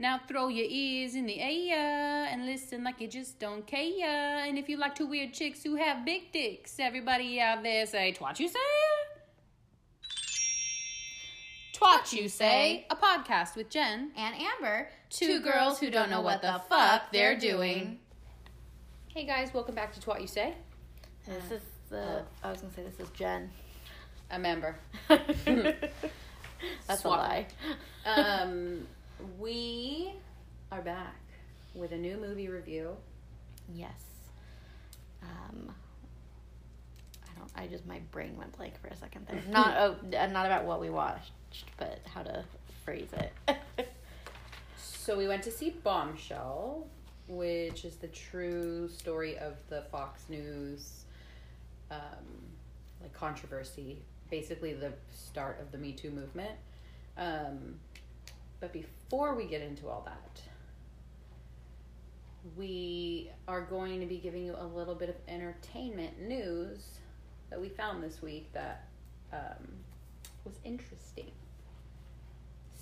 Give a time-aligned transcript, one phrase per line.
[0.00, 4.38] Now throw your ears in the air and listen like you just don't care.
[4.46, 8.12] And if you like two weird chicks who have big dicks, everybody out there say,
[8.16, 8.58] Twat you say?
[11.74, 12.86] Twat you say?
[12.90, 14.12] A podcast with Jen.
[14.16, 17.98] and Amber, Two girls who don't know what the fuck they're doing.
[19.08, 20.54] Hey guys, welcome back to Twat You Say.
[21.26, 22.22] This is the.
[22.44, 23.50] I was gonna say this is Jen.
[24.30, 24.76] A member.
[25.08, 27.04] That's Swap.
[27.04, 27.46] a lie.
[28.04, 28.86] um,
[29.38, 30.12] we
[30.70, 31.16] are back
[31.74, 32.96] with a new movie review.
[33.74, 34.00] yes.
[35.22, 35.72] Um.
[37.24, 37.50] I don't.
[37.56, 39.42] I just my brain went blank for a second there.
[39.50, 41.32] Not oh, uh, not about what we watched,
[41.76, 42.44] but how to
[42.84, 43.32] phrase it.
[44.80, 46.86] So we went to see Bombshell,
[47.28, 51.04] which is the true story of the Fox News
[51.90, 51.98] um,
[53.00, 56.50] like controversy, basically the start of the Me Too movement.
[57.16, 57.76] Um,
[58.60, 60.42] but before we get into all that,
[62.56, 66.98] we are going to be giving you a little bit of entertainment news
[67.50, 68.88] that we found this week that
[69.32, 69.68] um,
[70.44, 71.30] was interesting.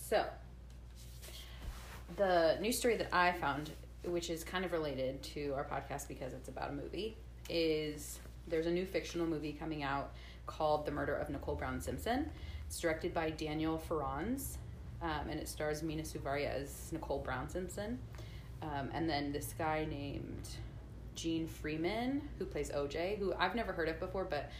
[0.08, 0.24] So,
[2.16, 3.70] the news story that I found,
[4.04, 7.16] which is kind of related to our podcast because it's about a movie,
[7.48, 10.12] is there's a new fictional movie coming out
[10.46, 12.30] called The Murder of Nicole Brown Simpson.
[12.66, 14.58] It's directed by Daniel Farrands,
[15.06, 17.98] um, and it stars Mena Suvari as Nicole Brown Simpson.
[18.60, 20.48] Um, and then this guy named
[21.14, 24.50] Gene Freeman, who plays OJ, who I've never heard of before, but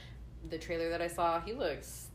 [0.49, 2.09] the trailer that I saw, he looks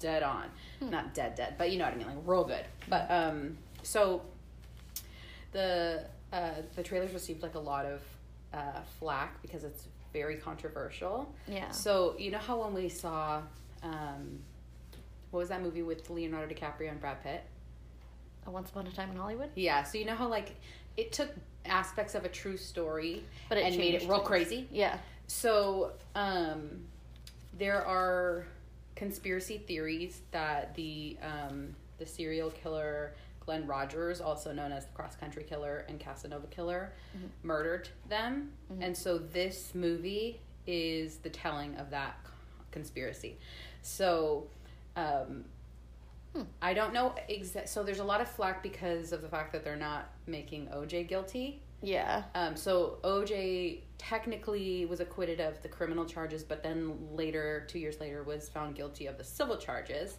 [0.00, 0.46] dead on.
[0.80, 2.64] Not dead, dead, but you know what I mean, like real good.
[2.88, 4.22] But um, so
[5.52, 8.00] the uh, the trailers received like a lot of
[8.52, 11.32] uh, flack because it's very controversial.
[11.46, 11.70] yeah.
[11.70, 13.42] So you know how when we saw
[13.84, 14.40] um,
[15.30, 17.42] what was that movie with Leonardo DiCaprio and Brad Pitt?
[18.46, 19.50] A Once Upon a Time in Hollywood.
[19.54, 19.82] Yeah.
[19.84, 20.56] So you know how like
[20.96, 21.30] it took
[21.64, 24.26] aspects of a true story But it and made it real things.
[24.28, 24.68] crazy.
[24.70, 24.98] Yeah.
[25.26, 26.84] So, um,
[27.58, 28.46] there are
[28.96, 35.16] conspiracy theories that the um, the serial killer Glen Rogers, also known as the cross
[35.16, 36.92] country killer and Casanova killer,
[37.42, 42.18] murdered them, and so this movie is the telling of that
[42.70, 43.38] conspiracy.
[43.82, 44.46] So.
[44.96, 45.44] Um,
[46.60, 47.68] I don't know exact.
[47.68, 51.08] So there's a lot of flack because of the fact that they're not making OJ
[51.08, 51.60] guilty.
[51.82, 52.22] Yeah.
[52.34, 58.00] Um, so OJ technically was acquitted of the criminal charges, but then later, two years
[58.00, 60.16] later, was found guilty of the civil charges.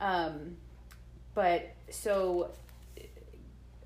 [0.00, 0.56] Um,
[1.34, 2.50] but so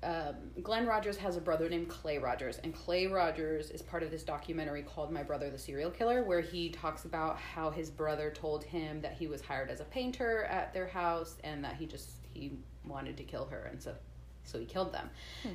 [0.05, 4.11] um, Glen Rogers has a brother named Clay Rogers, and Clay Rogers is part of
[4.11, 8.29] this documentary called My Brother the Serial Killer, where he talks about how his brother
[8.29, 11.87] told him that he was hired as a painter at their house and that he
[11.87, 12.51] just he
[12.85, 13.95] wanted to kill her, and so
[14.43, 15.09] so he killed them.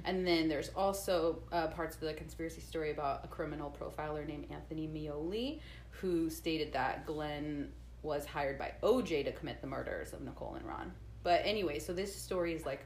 [0.05, 4.47] And then there's also uh, parts of the conspiracy story about a criminal profiler named
[4.50, 5.60] Anthony Meoli,
[5.91, 7.71] who stated that Glen
[8.03, 10.93] was hired by OJ to commit the murders of Nicole and Ron.
[11.22, 12.84] But anyway, so this story is like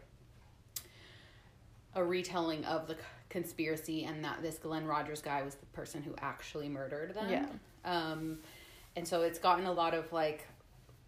[1.95, 2.97] a retelling of the
[3.29, 7.31] conspiracy and that this Glen Rogers guy was the person who actually murdered them.
[7.31, 7.47] Yeah.
[7.85, 8.39] Um,
[8.97, 10.47] and so it's gotten a lot of like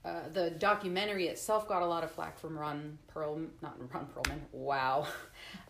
[0.04, 4.38] uh, the documentary itself got a lot of flack from Ron Perl, not Ron Perlman.
[4.52, 5.06] Wow.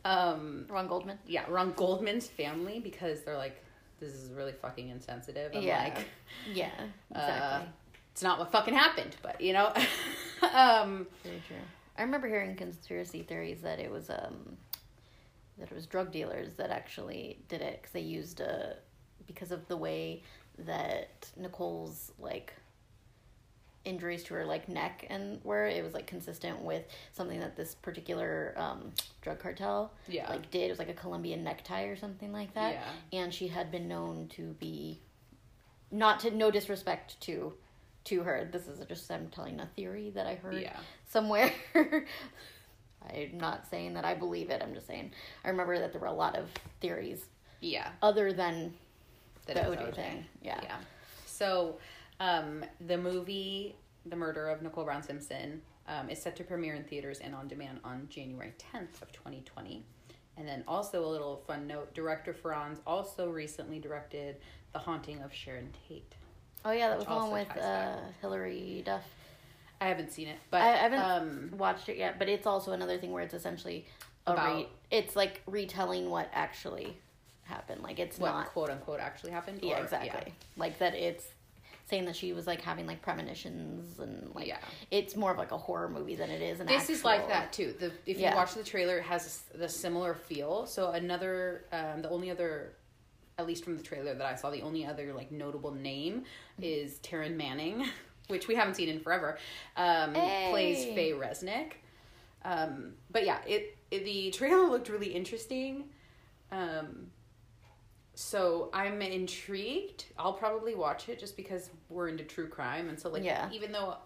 [0.04, 1.18] Um, Ron Goldman.
[1.26, 3.60] yeah, Ron Goldman's family because they're like,
[3.98, 5.50] this is really fucking insensitive.
[5.52, 5.82] I'm yeah.
[5.82, 6.04] like,
[6.54, 6.70] yeah.
[7.12, 7.68] uh, Exactly.
[8.12, 9.72] it's not what fucking happened, but you know.
[10.54, 11.56] um, Very true.
[11.98, 14.56] I remember hearing conspiracy theories that it was um
[15.58, 18.76] that it was drug dealers that actually did it because they used a
[19.26, 20.22] because of the way
[20.58, 22.52] that Nicole's like
[23.84, 27.74] injuries to her like neck and where it was like consistent with something that this
[27.76, 30.28] particular um drug cartel Yeah.
[30.28, 32.74] like did it was like a Colombian necktie or something like that
[33.12, 33.20] Yeah.
[33.20, 35.00] and she had been known to be
[35.92, 37.54] not to no disrespect to
[38.04, 40.76] to her this is just i'm telling a theory that i heard Yeah.
[41.08, 41.52] somewhere
[43.14, 45.10] i'm not saying that i believe it i'm just saying
[45.44, 46.48] i remember that there were a lot of
[46.80, 47.26] theories
[47.60, 47.88] yeah.
[48.02, 48.72] other than
[49.46, 49.94] That the it OJ OJ.
[49.94, 50.76] thing yeah Yeah.
[51.26, 51.78] So,
[52.20, 53.74] um, the movie
[54.06, 57.46] The Murder of Nicole Brown Simpson um, is set to premiere in theaters and on
[57.48, 59.84] demand on January 10th of 2020.
[60.38, 64.36] And then also a little fun note, director Farrands also recently directed
[64.72, 66.14] The Haunting of Sharon Tate.
[66.64, 69.04] oh yeah that was the one with uh, hilary duff
[69.80, 72.98] I haven't seen it, but I haven't um, watched it yet but it's also another
[72.98, 73.86] thing where it's essentially
[74.26, 76.96] a re- About- it's like retelling what actually
[77.44, 79.60] happened like it's what not quote unquote actually happened.
[79.62, 81.24] yeah or- exactly like that it's
[81.88, 84.58] saying that she was like having like premonitions and like Yeah.
[84.90, 87.52] it's more of like a horror movie than it is an This is like that
[87.52, 87.74] too.
[87.78, 90.66] The if you watch the trailer, it has the similar feel.
[90.66, 92.72] So another, um, the only other,
[93.38, 96.24] at least from the trailer that I saw, the only other like notable name
[96.60, 97.84] is Taryn Manning,
[98.28, 99.38] which we haven't seen in forever.
[99.76, 100.94] Um, Plays Hey.
[100.94, 101.72] Faye Resnick.
[102.44, 105.84] Um, but yeah, it, it the trailer looked really interesting.
[106.52, 107.08] Um,
[108.14, 110.06] so I'm intrigued.
[110.18, 113.48] I'll probably watch it just because we're into true crime, and so like Yeah.
[113.52, 113.96] even though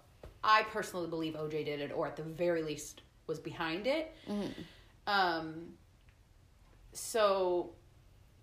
[0.43, 4.15] I personally believe OJ did it, or at the very least was behind it.
[4.29, 4.51] Mm-hmm.
[5.07, 5.55] Um,
[6.93, 7.71] so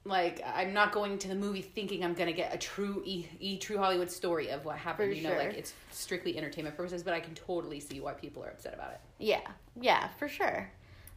[0.08, 3.58] like I'm not going to the movie thinking I'm gonna get a true e, e
[3.58, 5.12] true Hollywood story of what happened.
[5.12, 5.40] For you know, sure.
[5.40, 8.92] like it's strictly entertainment purposes, but I can totally see why people are upset about
[8.92, 9.00] it.
[9.20, 9.42] Yeah,
[9.80, 10.70] yeah, for sure.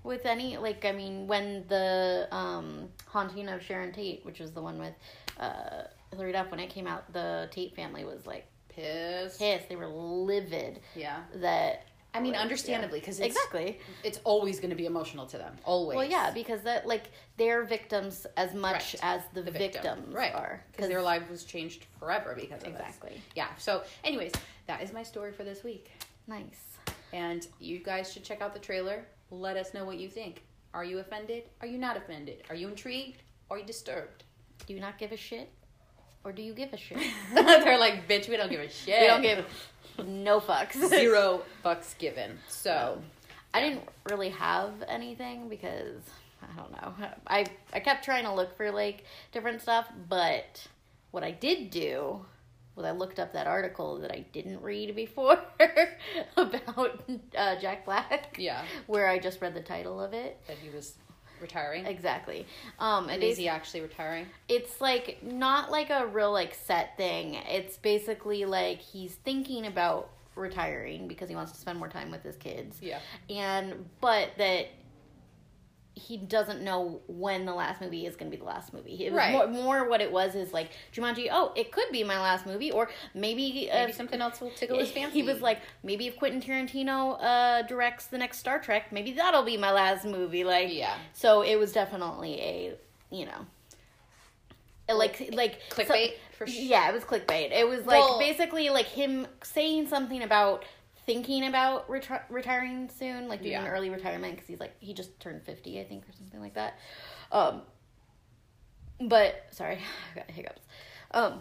[0.03, 4.63] With any like, I mean, when the um, haunting of Sharon Tate, which was the
[4.63, 4.95] one with
[5.39, 9.39] uh, Hilary Duff, when it came out, the Tate family was like Pissed.
[9.39, 9.69] pissed.
[9.69, 11.21] They were livid Yeah.
[11.35, 11.85] that.
[12.13, 13.79] I mean, understandably, because it's- exactly.
[14.03, 15.55] It's always going to be emotional to them.
[15.65, 15.97] Always.
[15.97, 17.05] Well, yeah, because that like
[17.37, 19.01] they're victims as much Right.
[19.03, 19.83] as the, The victim.
[19.85, 20.35] victims right?
[20.35, 22.81] are Because their life was changed forever because of this.
[22.81, 23.49] exactly Yeah.
[23.59, 24.33] So, anyways,
[24.67, 25.91] that is my story for this week.
[26.27, 26.67] nice.
[27.13, 29.05] And you guys should check out the trailer.
[29.33, 30.43] Let us know what you think.
[30.75, 31.45] Are you offended?
[31.61, 32.43] Are you not offended?
[32.49, 33.23] Are you intrigued?
[33.51, 34.23] Are you disturbed?
[34.67, 35.49] Do you not give a shit,
[36.23, 36.99] or do you give a shit?
[37.35, 39.01] They're like, bitch, we don't give a shit.
[39.01, 39.45] we don't give
[40.07, 40.75] no fucks.
[40.89, 42.39] zero fucks given.
[42.49, 43.01] So,
[43.55, 46.03] I didn't really have anything because
[46.43, 46.95] I don't know.
[47.27, 50.67] I I kept trying to look for like different stuff, but
[51.11, 52.25] what I did do
[52.77, 55.39] was I looked up that article that I didn't read before
[56.37, 57.03] about
[57.37, 58.37] uh, Jack Black.
[58.39, 60.39] yeah, Where I just read the title of it.
[60.47, 60.95] that he was
[61.41, 61.87] retiring.
[61.87, 62.47] Exactly.
[62.79, 64.27] Um, and is he actually retiring?
[64.49, 67.35] it's like not like a real like set thing.
[67.49, 72.23] It's basically like he's thinking about retiring because he wants to spend more time with
[72.23, 73.01] his kids Yeah.
[73.29, 74.67] and but that
[76.01, 79.07] he doesn't know when the last movie is going to be the last movie.
[79.07, 79.33] It was Right.
[79.33, 81.29] more, more what it was is like Jumanji.
[81.31, 84.79] Oh, it could be my last movie, or maybe Maybe if- something else will tickle
[84.81, 85.21] his fancy.
[85.21, 89.43] He was like, maybe if Quentin Tarantino uh, directs the next Star Trek, maybe that'll
[89.45, 90.45] be my last movie.
[90.45, 90.95] Like, Yeah.
[91.13, 92.75] So it was definitely a,
[93.11, 93.47] you know,
[94.95, 96.63] like like so- clickbait for sure.
[96.63, 97.53] yeah, it was clickbait.
[97.53, 100.65] It was like Well- basically like him saying something about
[101.13, 103.63] thinking about reti- retiring soon, like doing Yeah.
[103.63, 106.55] an early retirement because he's like he just turned fifty, I think, or something like
[106.55, 106.79] that.
[107.33, 107.63] Um,
[109.01, 109.79] but sorry,
[110.13, 110.63] I got hiccups.
[111.11, 111.41] Um,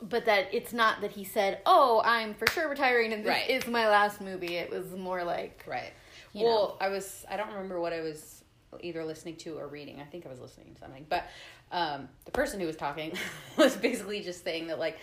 [0.00, 3.48] but that it's not that he said, "Oh, I'm for sure retiring and this Right.
[3.50, 5.92] is my last movie." It was more like, Right.
[6.34, 6.76] Well, know.
[6.80, 8.42] I was I don't remember what I was
[8.80, 10.00] either listening to or reading.
[10.00, 11.06] I think I was listening to something.
[11.08, 11.24] But
[11.70, 13.12] um, the person who was talking
[13.56, 14.98] was basically just saying that like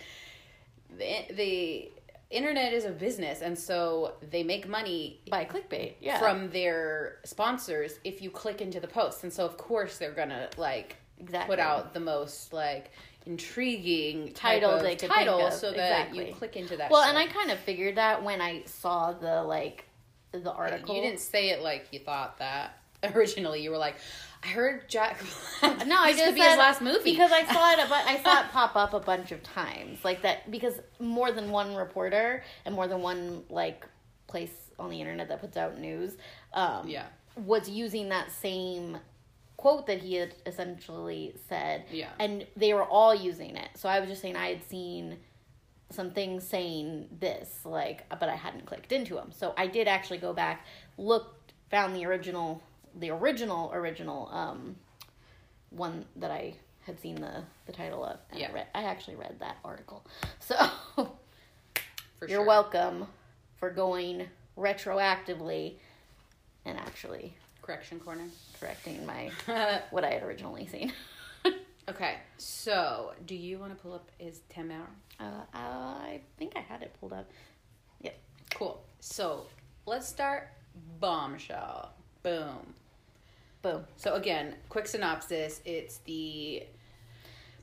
[0.98, 1.90] the the
[2.30, 7.98] internet is a business and so they make money by clickbait, yeah, from their sponsors
[8.04, 9.24] if you click into the post.
[9.24, 12.90] And so of course they're to like exactly put out the most like
[13.26, 15.76] intriguing Title they could title so that
[16.08, 16.28] Exactly.
[16.28, 17.10] you click into that Well, shit.
[17.10, 19.84] and I kind of figured that when I saw the like
[20.32, 20.94] the article.
[20.94, 22.78] You didn't say it like you thought that
[23.14, 23.62] originally.
[23.62, 23.96] You were like,
[24.42, 25.20] I heard Jack
[25.60, 25.86] Black.
[25.86, 27.88] No, I just said- his last movie because I saw it.
[27.88, 30.50] But I saw it pop up a bunch of times, like that.
[30.50, 33.86] Because more than one reporter and more than one like
[34.26, 36.16] place on the internet that puts out news,
[36.54, 37.06] um, yeah,
[37.44, 38.96] was using that same
[39.58, 43.68] quote that he had essentially said, yeah, and they were all using it.
[43.74, 45.18] So I was just saying I had seen
[45.90, 49.32] something saying this, like, but I hadn't clicked into them.
[49.32, 50.64] So I did actually go back,
[50.96, 52.62] looked, found the original,
[52.98, 54.76] the original, original um,
[55.70, 58.18] one that I had seen the the title of.
[58.30, 58.48] And Yeah.
[58.50, 60.04] I, read, I actually read that article.
[60.40, 60.56] So
[60.96, 62.44] for you're sure.
[62.46, 63.06] welcome
[63.56, 64.28] for going
[64.58, 65.76] retroactively
[66.64, 68.24] and actually Correction corner.
[68.58, 69.30] correcting my
[69.90, 70.92] what I had originally seen.
[71.88, 74.88] okay, so do you want to pull up is ten hour?
[75.20, 77.30] Uh, I think I had it pulled up.
[78.02, 78.18] Yep.
[78.54, 78.82] Cool.
[79.00, 79.46] So
[79.86, 80.48] let's start.
[80.98, 81.92] Bombshell.
[82.22, 82.74] Boom.
[83.62, 83.84] Boom.
[83.96, 85.60] So again, quick synopsis.
[85.64, 86.62] It's the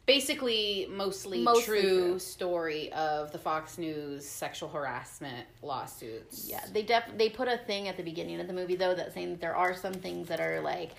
[0.06, 2.20] basically mostly, Mostly true, true.
[2.20, 6.48] story of the Fox News sexual harassment lawsuits.
[6.50, 9.14] Yeah, they def they put a thing at the beginning of the movie though that
[9.14, 10.92] saying that there are some things that are like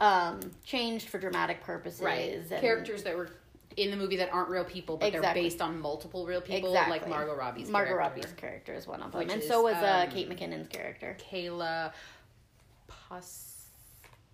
[0.00, 2.00] um changed for dramatic purposes.
[2.00, 2.34] right.
[2.34, 3.30] and- Characters that were
[3.78, 6.98] in the movie that aren't real people, but they're based on multiple real people, Exactly.
[6.98, 8.08] like Margot Robbie's Margot character.
[8.20, 11.16] Robbie's character is one of them, and is, so was uh, um, Kate McKinnon's character.
[11.32, 11.90] Kayla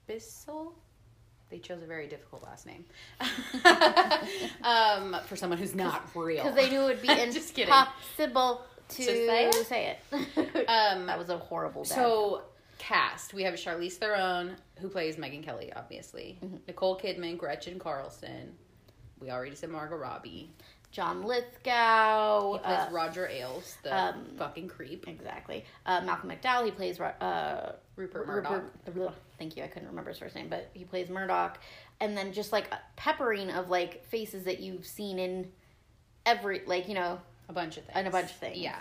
[0.09, 0.73] Pospisil.
[1.51, 2.85] They chose a very difficult last name
[4.63, 6.43] um, for someone who's not real.
[6.45, 7.73] Because they knew it would be Just kidding.
[7.73, 9.55] impossible to, say it?
[9.67, 10.69] say it.
[10.69, 11.83] Um, that was a horrible.
[11.85, 12.43] Bad So
[12.79, 16.39] cast, we have Charlize Theron who plays Megyn Kelly, obviously.
[16.45, 16.57] Mm-hmm.
[16.67, 18.53] Nicole Kidman, Gretchen Carlson.
[19.19, 20.51] We already said Margot Robbie.
[20.91, 22.55] John Lithgow.
[22.55, 25.07] He plays uh, Roger Ailes, the um, fucking creep.
[25.09, 25.65] exactly.
[25.87, 26.65] Uh, Malcolm McDowell.
[26.65, 28.65] He plays Ro- uh, Rupert Murdoch.
[28.87, 29.63] Rupert- thank you.
[29.63, 31.59] I couldn't remember his first name, but he plays Murdoch.
[32.01, 35.51] And then just like a peppering of like faces that you've seen in
[36.27, 37.97] every like you know A bunch of things.
[37.97, 38.59] And a bunch of things.
[38.59, 38.79] Yeah.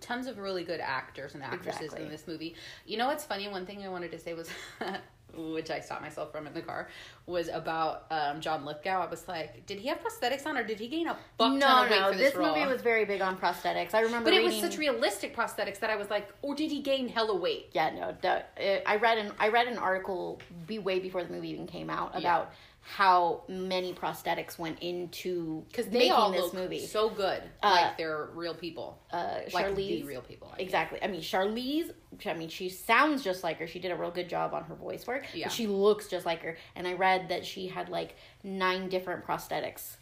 [0.00, 2.04] Tons of really good actors and actresses Exactly.
[2.04, 2.54] in this movie.
[2.86, 3.48] You know what's funny?
[3.48, 4.48] One thing I wanted to say was,
[5.36, 6.88] which I stopped myself from in the car,
[7.26, 9.06] was about um, John Lithgow.
[9.06, 11.58] I was like, did he have prosthetics on or did he gain a fuck ton
[11.58, 12.54] no of weight no for this, this role?
[12.54, 13.94] movie was very big on prosthetics.
[13.94, 16.80] I remember But it was such realistic prosthetics that I was like, or did he
[16.80, 17.70] gain hella weight?
[17.72, 18.16] Yeah, no.
[18.20, 21.66] The, it, I read an I read an article be way before the movie even
[21.66, 22.52] came out about
[22.84, 26.80] how many prosthetics went into Because they making all this look movie.
[26.84, 30.48] so good, Uh, like they're real people, uh, like the real people.
[30.52, 30.66] I mean.
[30.66, 30.98] exactly.
[31.02, 31.92] I mean, Charlize.
[32.26, 33.66] I mean, she sounds just like her.
[33.68, 35.26] She did a real good job on her voice work.
[35.32, 35.48] Yeah.
[35.48, 36.56] She looks just like her.
[36.74, 39.96] And I read that she had like nine different prosthetics.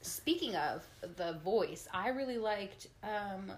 [0.00, 0.84] Speaking of
[1.16, 2.86] the voice, I really liked.
[3.02, 3.52] um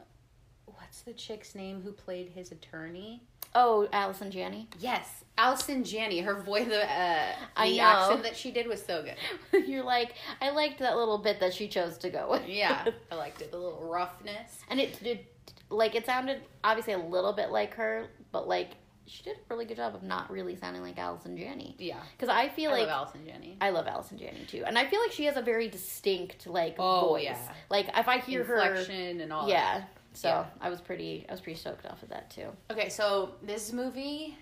[0.67, 3.23] What's the chick's name who played his attorney?
[3.55, 4.69] Oh, Allison Janney.
[4.81, 6.21] Yes, Allison Janney.
[6.21, 7.83] Her voice, the uh, I the know.
[7.85, 9.67] accent that she did was so good.
[9.69, 12.49] You're like, I liked that little bit that she chose to go with.
[12.49, 13.51] Yeah, I liked it.
[13.53, 14.59] The little roughness.
[14.69, 15.21] And it did,
[15.71, 18.71] like, it sounded obviously a little bit like her, but like,
[19.07, 21.77] she did a really good job of not really sounding like Allison Janney.
[21.79, 23.57] Yeah, Because I feel I like love Allison Janney.
[23.61, 26.77] I love Allison Janney too, and I feel like she has a very distinct like
[26.79, 27.25] Oh, voice.
[27.25, 27.39] yeah.
[27.71, 29.49] Like if I hear her, Inflection and all.
[29.49, 29.79] yeah.
[29.81, 29.91] that.
[30.15, 30.47] So Yeah.
[30.61, 32.49] I was pretty, I was pretty stoked off of that too.
[32.71, 34.37] Okay, so this movie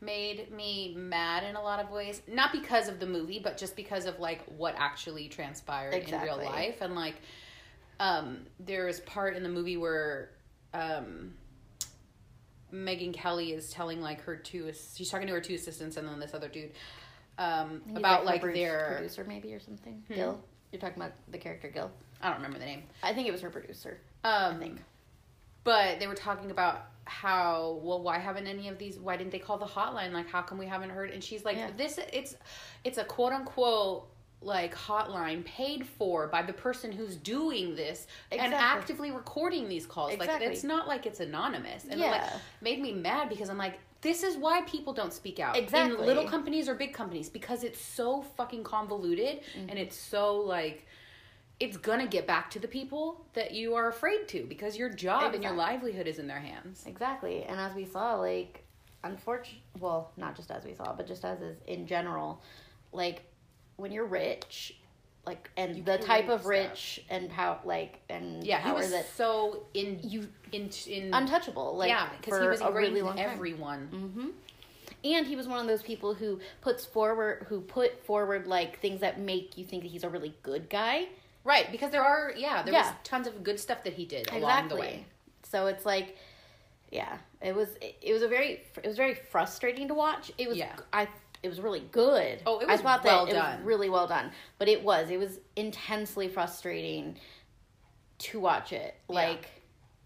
[0.00, 2.20] made me mad in a lot of ways.
[2.28, 6.36] Not because of the movie, but just because of like what actually transpired in real
[6.36, 6.80] life.
[6.80, 7.16] And like
[8.00, 10.30] um there is part in the movie where
[10.72, 11.34] um
[12.72, 16.18] Megyn Kelly is telling like her two she's talking to her two assistants and then
[16.18, 16.72] this other dude
[17.38, 20.02] um about her like their producer maybe or something.
[20.08, 20.14] Hmm.
[20.14, 20.40] Gil,
[20.72, 21.90] you're talking about the character Gil.
[22.20, 22.82] I don't remember the name.
[23.02, 24.00] I think it was her producer.
[24.24, 24.80] Um I think.
[25.64, 29.38] But they were talking about how well why haven't any of these why didn't they
[29.38, 31.70] call the hotline like how come we haven't heard and she's like Yeah.
[31.76, 32.34] this it's
[32.82, 34.08] it's a quote unquote
[34.40, 40.12] like hotline paid for by the person who's doing this and actively recording these calls
[40.14, 40.46] Exactly.
[40.46, 42.22] like it's not like it's anonymous and it, like
[42.62, 45.98] made me mad because i'm like this is why people don't speak out Exactly.
[45.98, 49.68] in little companies or big companies because it's so fucking convoluted Mm-hmm.
[49.70, 50.86] and it's so like
[51.60, 55.34] it's gonna get back to the people that you are afraid to because your job
[55.34, 56.84] and your livelihood is in their hands.
[56.86, 57.44] Exactly.
[57.44, 58.64] And as we saw, like,
[59.04, 62.42] unfortunately, well, not just as we saw, but just as is in general,
[62.92, 63.22] like,
[63.76, 64.76] when you're rich,
[65.26, 66.50] like, and You the type of stuff.
[66.50, 71.76] rich and power, like, and Yeah, he was that so in you in in untouchable,
[71.76, 73.86] like, yeah because he was a really long everyone.
[73.88, 74.28] hmm
[75.04, 79.00] And he was one of those people who puts forward, who put forward like things
[79.00, 81.06] that make you think that he's a really good guy.
[81.44, 82.82] Right, because there are yeah there Yeah.
[82.88, 85.04] was tons of good stuff that he did along the way.
[85.42, 86.16] So it's like,
[86.90, 90.32] yeah, it was it, it was a very it was very frustrating to watch.
[90.38, 90.74] It was Yeah.
[90.92, 91.08] I
[91.42, 92.40] it was really good.
[92.46, 93.58] Oh, it was I thought well that it done.
[93.58, 97.18] was really well done, but it was it was intensely frustrating
[98.18, 98.94] to watch it.
[99.08, 99.14] Yeah.
[99.14, 99.46] Like.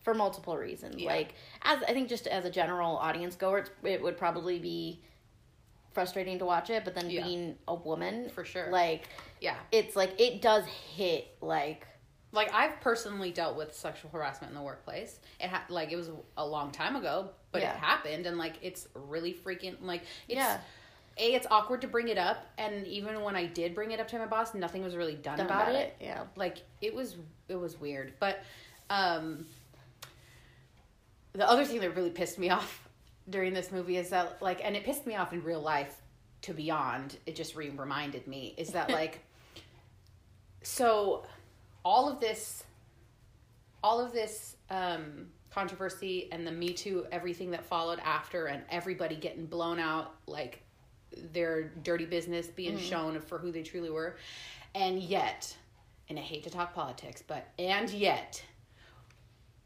[0.00, 1.08] For multiple reasons, Yeah.
[1.10, 5.02] like as I think, just as a general audience goer, it would probably be
[5.92, 6.84] frustrating to watch it.
[6.84, 7.24] But then Yeah.
[7.24, 8.70] being a woman, For sure.
[8.70, 9.08] like
[9.40, 11.86] Yeah, it's like it does hit like
[12.30, 15.18] like I've personally dealt with sexual harassment in the workplace.
[15.40, 17.72] It ha- like it was a long time ago, but Yeah.
[17.72, 20.36] it happened, and like it's really freaking like it's.
[20.36, 20.60] Yeah.
[21.20, 24.06] A, it's awkward to bring it up, and even when I did bring it up
[24.08, 25.96] to my boss, nothing was really done, done about, it.
[26.00, 27.16] Yeah, like it was
[27.48, 28.38] it was weird but
[28.88, 29.44] um
[31.32, 32.87] the other thing that really pissed me off
[33.30, 36.00] during this movie is that like and it pissed me off in real life
[36.42, 39.20] to beyond it just re- reminded me is that like
[40.62, 41.24] so
[41.84, 42.64] all of this
[43.82, 49.16] all of this um controversy and the me too everything that followed after and everybody
[49.16, 50.62] getting blown out like
[51.32, 54.16] their dirty business being shown for who they truly were
[54.74, 55.56] and yet
[56.08, 58.42] and i hate to talk politics but and yet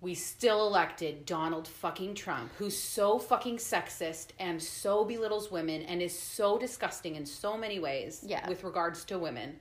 [0.03, 6.03] we still elected Donald fucking Trump, who's so fucking sexist and so belittles women and
[6.03, 8.47] is so disgusting in so many ways Yeah.
[8.49, 9.61] with regards to women.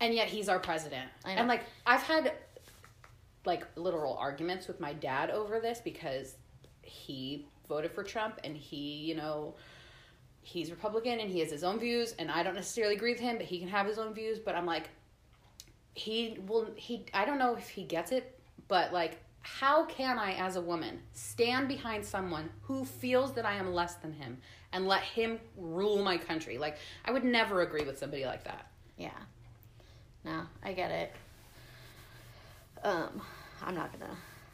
[0.00, 1.10] And yet he's our president.
[1.24, 1.40] I know.
[1.40, 2.32] And like I've had
[3.44, 6.36] like literal arguments with my dad over this because
[6.80, 9.54] he voted for Trump and he, you know,
[10.40, 13.36] he's Republican and he has his own views, and I don't necessarily agree with him,
[13.36, 14.38] but he can have his own views.
[14.38, 14.88] But I'm like,
[15.92, 16.70] he will.
[16.76, 18.38] He I don't know if he gets it,
[18.68, 23.54] but like, how can I, as a woman, stand behind someone who feels that I
[23.54, 24.38] am less than him
[24.72, 26.58] and let him rule my country?
[26.58, 28.66] Like, I would never agree with somebody like that.
[28.98, 29.10] Yeah.
[30.24, 31.12] No, I get it.
[32.82, 33.22] Um,
[33.62, 34.12] I'm not gonna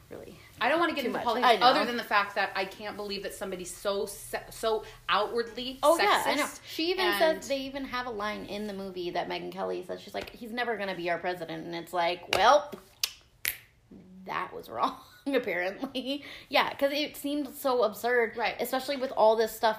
[0.09, 0.37] really.
[0.61, 1.25] I don't want to get into much.
[1.25, 5.79] politics other than the fact that I can't believe that somebody so se- so outwardly
[5.83, 6.03] Oh sexist.
[6.03, 6.47] yeah, I know.
[6.67, 9.83] She even and- says they even have a line in the movie that Megyn Kelly
[9.85, 12.71] says she's like, he's never gonna be our president, and it's like, well,
[14.25, 14.95] that was wrong
[15.27, 16.23] apparently.
[16.49, 18.55] Yeah, because it seemed so absurd, Right.
[18.59, 19.77] Especially with all this stuff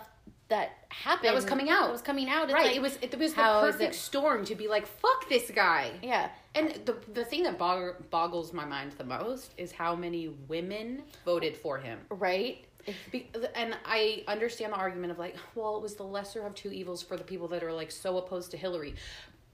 [0.48, 1.88] that happened That was coming out.
[1.88, 2.52] it was coming out.
[2.52, 2.66] Right.
[2.66, 5.92] like- it was it was the perfect storm to be like, fuck this guy.
[6.02, 10.28] Yeah, And the the thing that bog- boggles my mind the most is how many
[10.48, 11.98] women voted for him.
[12.10, 12.64] right.
[13.10, 16.70] Be- and I understand the argument of like, well, it was the lesser of two
[16.70, 18.94] evils for the people that are like so opposed to Hillary.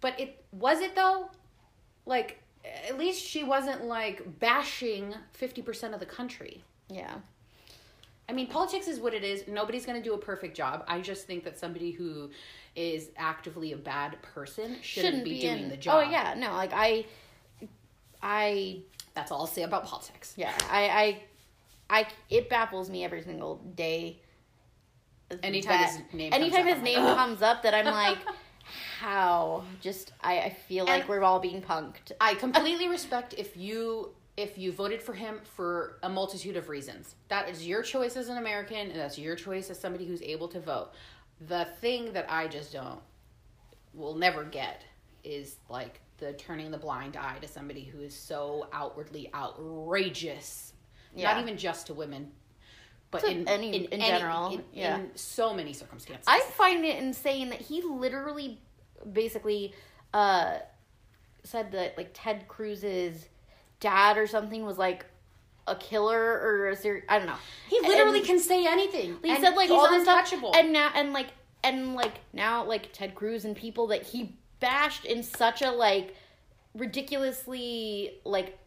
[0.00, 1.30] But it was it though?
[2.06, 6.62] Like at least she wasn't like bashing 50% of the country.
[6.88, 7.16] Yeah.
[8.28, 9.48] I mean, politics is what it is.
[9.48, 10.84] Nobody's going to do a perfect job.
[10.86, 12.30] I just think that somebody who
[12.76, 16.04] is actively a bad person shouldn't, be, doing in- the oh, job.
[16.06, 17.06] Oh yeah, no, like I,
[18.22, 18.82] I
[19.14, 20.34] That's all I'll say about politics.
[20.36, 21.18] yeah, I,
[21.90, 22.06] I, I.
[22.28, 24.20] It baffles me every single day.
[25.42, 28.18] Anytime his name comes anytime up, his name comes up, that I'm like,
[29.00, 29.64] how?
[29.80, 32.12] Just I, I feel like we're all being punked.
[32.20, 37.14] I completely respect if you if you voted for him for a multitude of reasons.
[37.28, 40.48] That is your choice as an American, and that's your choice as somebody who's able
[40.48, 40.90] to vote.
[41.48, 43.00] The thing that I just don't
[43.94, 44.84] will never get
[45.24, 50.74] is like the turning the blind eye to somebody who is so outwardly outrageous.
[51.16, 51.32] Yeah.
[51.32, 52.30] Not even just to women,
[53.10, 54.98] but in any- in, in general, in, yeah.
[54.98, 56.26] in so many circumstances.
[56.28, 58.60] I find it insane that he literally,
[59.12, 59.74] basically,
[60.14, 60.58] uh,
[61.44, 63.28] said that like Ted Cruz's
[63.80, 65.06] dad or something was like
[65.66, 67.36] a killer or a ser- I don't know.
[67.68, 69.16] he literally And- can say anything.
[69.22, 70.52] He and said like he's all this stuff, untouchable.
[70.54, 71.28] and now and like
[71.62, 76.14] and like now like Ted Cruz and people that he bashed in such a like
[76.74, 78.58] ridiculously like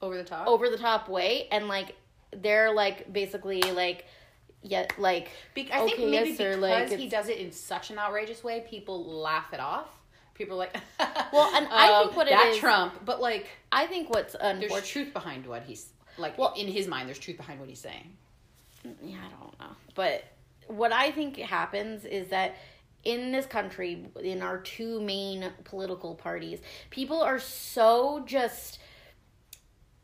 [0.00, 0.46] over the top.
[0.48, 1.94] over the top way, and like
[2.36, 4.06] they're like basically like
[4.62, 7.90] yeah like Be- I think okay, maybe yes, because like, he does it in such
[7.90, 9.88] an outrageous way, people laugh it off.
[10.34, 10.76] People are like,
[11.32, 14.32] Well, and I um, think what it that is- Trump, but like, I think what's
[14.32, 14.84] there's unfortunate.
[14.86, 16.38] truth behind what he's like.
[16.38, 18.16] Well- in his mind, there's truth behind what he's saying.
[19.02, 19.76] yeah, I don't know.
[19.94, 20.24] But
[20.68, 22.56] what I think happens is that
[23.04, 28.78] in this country, in our two main political parties, people are so just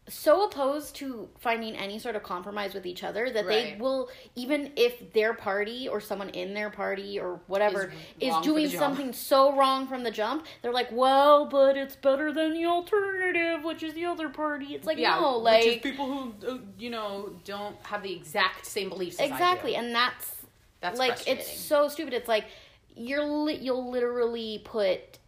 [0.09, 4.73] so opposed to finding any sort of compromise with each other that they will even
[4.77, 8.55] if their party or someone in their party or whatever Is is, wrong for the
[8.55, 12.65] doing something so wrong from the jump they're like well but it's better than the
[12.67, 17.31] alternative which is the other party it's like no like people who uh, you know
[17.45, 19.17] don't have the exact same beliefs.
[19.17, 19.35] As I do.
[19.35, 20.37] exactly and that's
[20.81, 22.47] That's like it's so stupid it's like
[22.95, 25.19] you're li- you'll literally put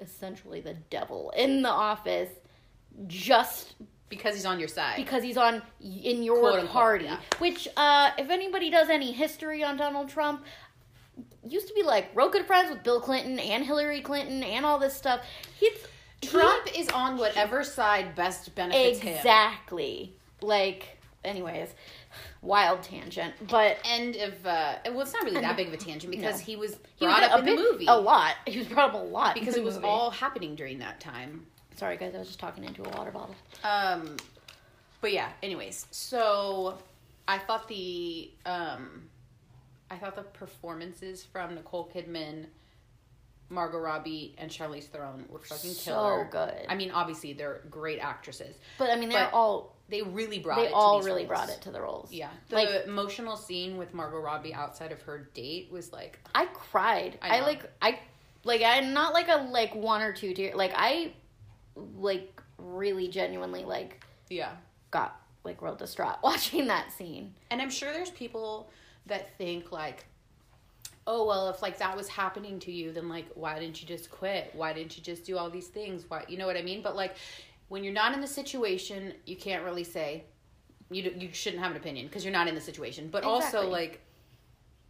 [0.00, 2.30] essentially the devil in the office
[3.06, 3.74] just
[4.08, 4.96] because he's on your side.
[4.96, 7.18] because he's on in your Quote, unquote, party yeah.
[7.38, 10.44] which uh if anybody does any history on Donald Trump
[11.48, 14.78] used to be like real good friends with Bill Clinton and Hillary Clinton and all
[14.78, 15.20] this stuff
[15.58, 15.72] he's
[16.20, 19.14] Trump is on whatever side best benefits him.
[19.16, 21.68] exactly like anyways
[22.42, 26.10] wild tangent but End of uh, well, it's not really that big of a tangent
[26.16, 26.44] because No.
[26.44, 28.34] he was he was brought up a in the bit- movie a lot.
[28.46, 29.86] He was brought up a lot because in it the was movie.
[29.86, 31.46] all happening during that time.
[31.76, 33.34] Sorry, guys, I was just talking into a water bottle.
[33.64, 34.16] Um,
[35.00, 35.28] but yeah.
[35.42, 36.78] Anyways, so
[37.26, 39.02] I thought the um,
[39.90, 42.46] I thought the performances from Nicole Kidman,
[43.48, 46.28] Margot Robbie, and Charlize Theron were fucking So killer.
[46.30, 46.66] good.
[46.68, 48.56] I mean, obviously they're great actresses.
[48.78, 50.56] But I mean, they're But all They really brought.
[50.56, 51.28] they it to all these really roles.
[51.28, 52.12] brought it to the roles.
[52.12, 56.46] Yeah, the like emotional scene with Margot Robbie outside of her date was like, I
[56.46, 57.18] cried.
[57.20, 57.98] I I, like I
[58.44, 60.54] like I'm not like a like one or two tear.
[60.54, 61.12] Like I
[61.76, 64.52] like really genuinely like yeah.
[64.90, 67.34] got like real distraught watching that scene.
[67.50, 68.70] And I'm sure there's people
[69.06, 70.04] that think like,
[71.06, 74.10] oh well, if like that was happening to you, then like why didn't you just
[74.10, 74.50] quit?
[74.54, 76.04] Why didn't you just do all these things?
[76.08, 76.82] Why you know what I mean?
[76.82, 77.16] But like
[77.68, 80.24] when you're not in the situation, you can't really say
[80.90, 83.08] you you shouldn't have an opinion because you're not in the situation.
[83.10, 84.00] But also like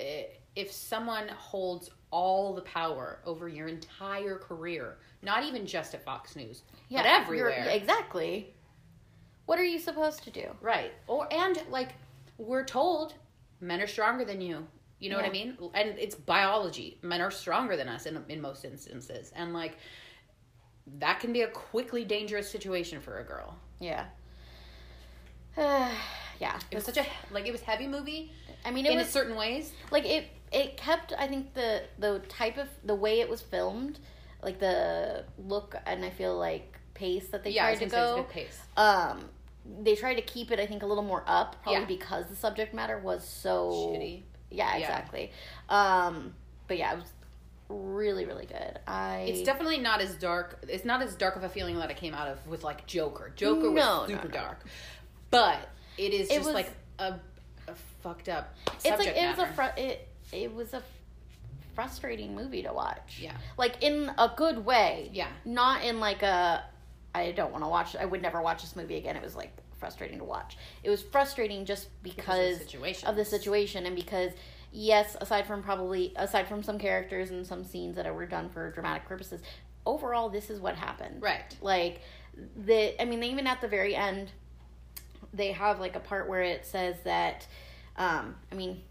[0.00, 6.04] eh, if someone holds all the power over your entire career, not even just at
[6.04, 7.68] Fox News, but you're- everywhere.
[7.70, 8.54] Exactly.
[9.46, 10.54] What are you supposed to do?
[10.60, 10.92] Right.
[11.08, 11.94] Or and like
[12.38, 13.14] we're told
[13.60, 14.66] men are stronger than you.
[15.00, 15.56] You know what I mean?
[15.74, 16.98] And it's biology.
[17.02, 19.76] Men are stronger than us in in most instances, and like
[20.98, 23.56] that can be a quickly dangerous situation for a girl.
[23.80, 24.04] Yeah.
[25.56, 26.58] yeah.
[26.70, 28.32] It was such a like it was heavy movie
[28.64, 29.72] I mean, it in was certain ways.
[29.90, 30.26] like it.
[30.52, 31.12] It kept.
[31.18, 33.98] I think the the type of the way it was filmed,
[34.42, 37.98] like the look, and I feel like pace that they Yeah, tried to gonna say
[37.98, 38.22] it was go.
[38.24, 38.60] pace.
[38.76, 39.28] Um,
[39.82, 40.58] they tried to keep it.
[40.60, 41.86] I think a little more up, probably Yeah.
[41.86, 44.22] because the subject matter was so Shitty.
[44.50, 44.78] Yeah, Yeah.
[44.80, 45.32] exactly.
[45.68, 46.34] Um,
[46.68, 47.12] but yeah, it was
[47.68, 48.78] really really good.
[48.86, 50.62] I It's definitely not as dark.
[50.68, 53.32] It's not as dark of a feeling that I came out of with like Joker.
[53.36, 54.34] Joker No, was super no.
[54.34, 54.64] dark,
[55.30, 55.58] but
[55.96, 57.14] it is It just was- like a,
[57.68, 58.54] a fucked up.
[58.84, 59.52] it's like it was a matter.
[59.54, 60.82] fr- it it was a
[61.74, 63.18] frustrating movie to watch.
[63.20, 63.36] Yeah.
[63.56, 65.10] like in a good way.
[65.12, 65.28] Yeah.
[65.44, 66.64] not in like a
[67.14, 67.94] I don't want to watch.
[67.94, 69.16] I would never watch this movie again.
[69.16, 70.56] It was like frustrating to watch.
[70.82, 74.32] It was frustrating just because situation of the situation and because
[74.72, 78.70] yes, aside from probably aside from some characters and some scenes that were done for
[78.70, 79.42] dramatic purposes,
[79.84, 81.22] overall this is what happened.
[81.22, 81.56] Right.
[81.60, 82.00] Like
[82.64, 84.30] the I mean even at the very end
[85.34, 87.46] they have like a part where it says that
[87.96, 88.82] um I mean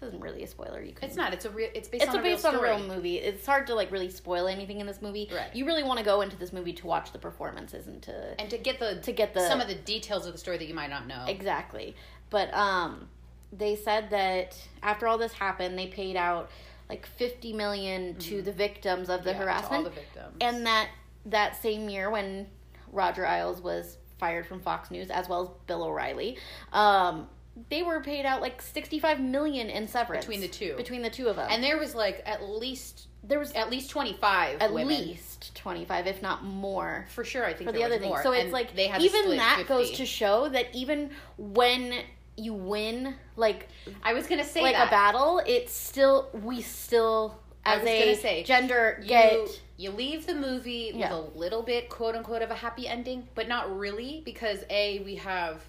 [0.00, 0.80] this isn't really a spoiler.
[0.80, 1.32] You can It's not.
[1.32, 1.68] It's a real.
[1.74, 3.16] It's based it's on a a real based on a real movie.
[3.16, 5.28] It's hard to like really spoil anything in this movie.
[5.32, 5.54] Right.
[5.54, 8.48] You really want to go into this movie to watch the performances and to and
[8.50, 10.74] to get the to get the some of the details of the story that you
[10.74, 11.24] might not know.
[11.26, 11.96] exactly.
[12.30, 13.08] But um,
[13.52, 16.50] they said that after all this happened, they paid out
[16.88, 19.40] like fifty million to the victims of the Mm-hmm.
[19.40, 20.36] Yeah, harassment, all the victims.
[20.40, 20.88] and that
[21.26, 22.46] that same year when
[22.92, 26.38] Roger Ailes was fired from Fox News, as well as Bill O'Reilly,
[26.72, 27.28] um,
[27.70, 30.74] they were paid out like sixty-five million in severance Between the two.
[30.76, 33.90] Between the two of them, and there was like at least there was at least
[33.90, 37.44] twenty five at women least 25 if not more for sure.
[37.44, 38.22] I think for the other was thing more.
[38.22, 39.68] so it's And like they had even that 50.
[39.68, 41.94] goes to show that even when
[42.36, 43.68] you win like
[44.04, 44.86] I was gonna say like that.
[44.86, 50.34] a battle it's still we still as a say, gender you, get you leave the
[50.34, 51.12] movie Yeah.
[51.16, 55.00] with a little bit quote unquote of a happy ending but not really because a
[55.00, 55.64] we have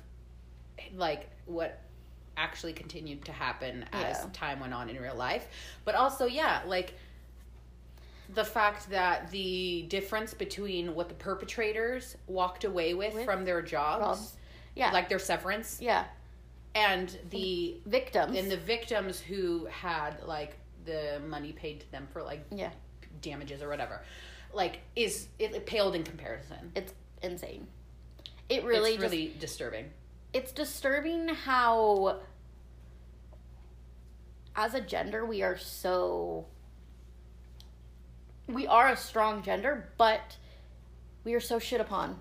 [0.96, 1.82] like what
[2.38, 4.30] actually continued to happen as Yeah.
[4.32, 5.48] time went on in real life.
[5.84, 6.94] But also yeah like
[8.34, 13.26] the fact that the difference between what the perpetrators walked away with, With?
[13.26, 14.38] from their jobs, Jobs.
[14.76, 14.92] yeah.
[14.92, 16.06] like their severance yeah.
[16.76, 18.38] and the victims.
[18.38, 22.70] and the victims who had like the money paid to them for like yeah.
[23.22, 24.02] damages or whatever
[24.54, 26.72] like is it, it paled in comparison.
[26.76, 27.68] It's insane.
[28.48, 29.90] It really it's just really disturbing
[30.34, 32.20] it's disturbing how
[34.56, 36.46] as a gender we are so
[38.48, 40.38] we are a strong gender but
[41.24, 42.20] we are so shit upon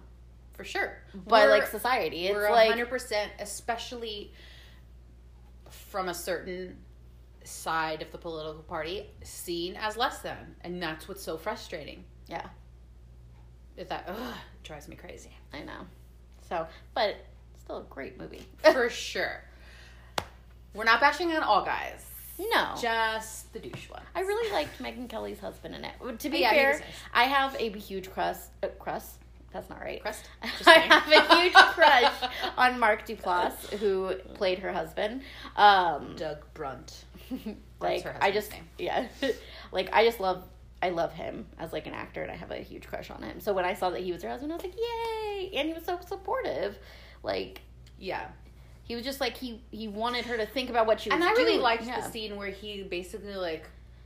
[0.54, 2.26] for sure by We're- like society.
[2.26, 4.32] It's we're like 100% especially
[5.70, 6.78] from a certain
[7.44, 12.04] side of the political party seen as less than and that's what's so frustrating.
[12.26, 12.46] Yeah.
[13.76, 15.30] Is that ugh, it drives me crazy.
[15.52, 15.86] I know.
[16.48, 17.14] So but
[17.68, 18.40] still a great movie
[18.72, 19.42] for sure
[20.72, 22.02] we're not bashing on all guys
[22.38, 26.38] no just the douche one i really liked megyn kelly's husband in it to be
[26.38, 26.80] Yeah, fair
[27.12, 29.02] i have a huge crush uh, crush
[29.52, 30.24] that's not right Crust?
[30.66, 32.12] I have a huge crush
[32.58, 35.22] on Mark Duplass, who played her husband.
[35.56, 37.06] Um, Doug Brunt.
[37.80, 38.68] like I just name.
[38.78, 39.06] yeah,
[39.72, 40.44] like I just love
[40.82, 43.40] I love him as like an actor, and I have a huge crush on him.
[43.40, 45.50] So when I saw that he was her husband, I was like, yay!
[45.56, 46.78] And he was so supportive.
[47.22, 47.60] Like
[47.98, 48.26] Yeah.
[48.84, 51.24] he was just like he he wanted her to think about what she was And
[51.24, 51.60] I really doing.
[51.62, 52.00] liked Yeah.
[52.00, 53.64] the scene where he basically like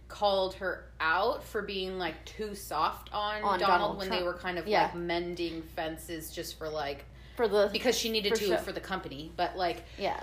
[0.08, 4.20] called her out for being like too soft on, On Donald, Donald when Trump.
[4.20, 4.82] they were kind of Yeah.
[4.84, 7.04] like mending fences just for like
[7.36, 8.58] for the because she needed For to sure.
[8.58, 9.32] for the company.
[9.36, 10.20] But like yeah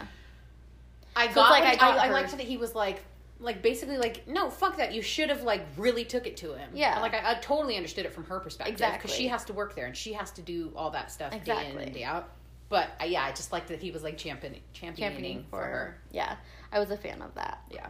[1.16, 3.04] I it's got like I got I, I liked that he was like
[3.40, 6.70] like basically like no fuck that you should have like really took it to him
[6.74, 6.94] Yeah.
[6.94, 8.98] And, like I, I totally understood it from her perspective Exactly.
[9.02, 11.70] because she has to work there and she has to do all that stuff day
[11.72, 12.30] in and day out
[12.70, 15.98] but uh, yeah I just liked that he was like championing championing, championing for her
[16.12, 16.36] Yeah,
[16.72, 17.60] I was a fan of that.
[17.72, 17.88] yeah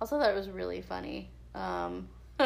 [0.00, 2.08] Also, thought it was really funny um,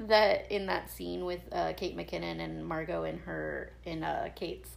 [0.00, 4.70] that in that scene with uh, Kate McKinnon and Margot in her in uh, Kate's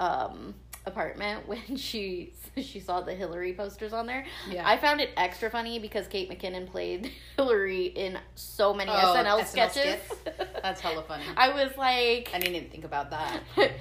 [0.00, 4.26] um, apartment when she she saw the Hillary posters on there.
[4.50, 4.68] Yeah.
[4.68, 9.40] I found it extra funny because Kate McKinnon played Hillary in so many Oh, SNL,
[9.40, 10.00] SNL sketches.
[10.04, 10.22] skits?
[10.62, 11.24] That's hella funny.
[11.36, 13.40] I was like, I didn't even think about that.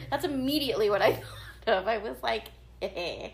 [0.10, 1.24] that's immediately what I thought
[1.68, 1.88] of.
[1.88, 2.46] I was like,
[2.82, 3.32] I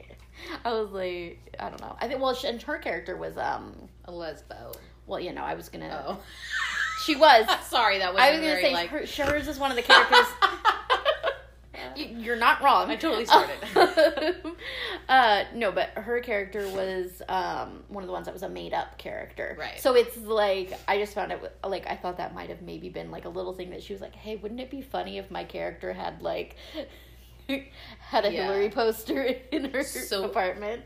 [0.66, 1.96] was like, I don't know.
[2.00, 3.74] I think well, she, and her character was um,
[4.06, 4.76] A lesbo.
[5.06, 6.04] well, you know, I was gonna.
[6.08, 6.20] Oh,
[7.06, 7.46] She was.
[7.68, 8.90] sorry, that was I was gonna very say like.
[8.90, 10.26] her, hers is one of the characters.
[11.96, 12.90] You- You're not wrong.
[12.92, 13.56] I totally started.
[15.10, 18.74] uh, no, but her character was um, one of the ones that was a made
[18.74, 19.56] up character.
[19.60, 19.80] Right.
[19.80, 23.10] So it's like I just found it like I thought that might have maybe been
[23.10, 25.44] like a little thing that she was like, hey, wouldn't it be funny if my
[25.44, 26.56] character had like
[28.00, 28.44] had a Yeah.
[28.46, 30.84] Hillary poster in her So- apartment?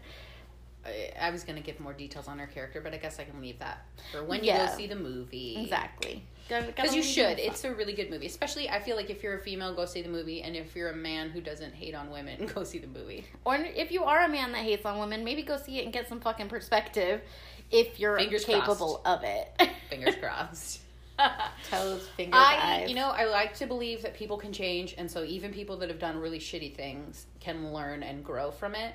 [0.84, 3.40] I, I was gonna give more details on her character, but I guess I can
[3.40, 5.58] leave that for when you go see the movie.
[5.62, 6.24] Exactly.
[6.50, 7.38] Because you should.
[7.40, 8.26] It's a really good movie.
[8.26, 10.42] Especially, I feel like if you're a female, go see the movie.
[10.42, 13.26] And if you're a man who doesn't hate on women, go see the movie.
[13.46, 15.94] Or if you are a man that hates on women, maybe go see it and
[15.94, 17.22] get some fucking perspective
[17.70, 19.50] if you're Fingers capable of it.
[19.90, 20.81] Fingers crossed.
[21.70, 22.90] Toes, fingers, I, eyes.
[22.90, 24.96] you know, I like to believe that people can change.
[24.98, 28.76] And so even people that have done really shitty things can learn and grow from
[28.76, 28.94] it.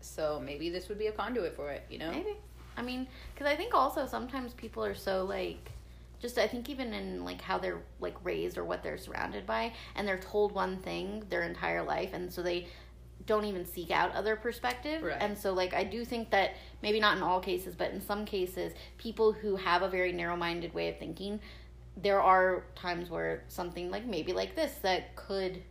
[0.00, 2.10] So maybe this would be a conduit for it, you know?
[2.10, 2.36] Maybe.
[2.76, 5.72] I mean, because I think also sometimes people are so like,
[6.20, 9.72] just I think even in like how they're like raised or what they're surrounded by,
[9.96, 12.68] and they're told one thing their entire life, and so they
[13.26, 15.02] don't even seek out other perspective.
[15.02, 15.16] Right.
[15.20, 16.52] And so like I do think that
[16.82, 20.72] maybe not in all cases, but in some cases, people who have a very narrow-minded
[20.74, 21.40] way of thinking,
[21.96, 25.62] there are times where something like maybe like this that could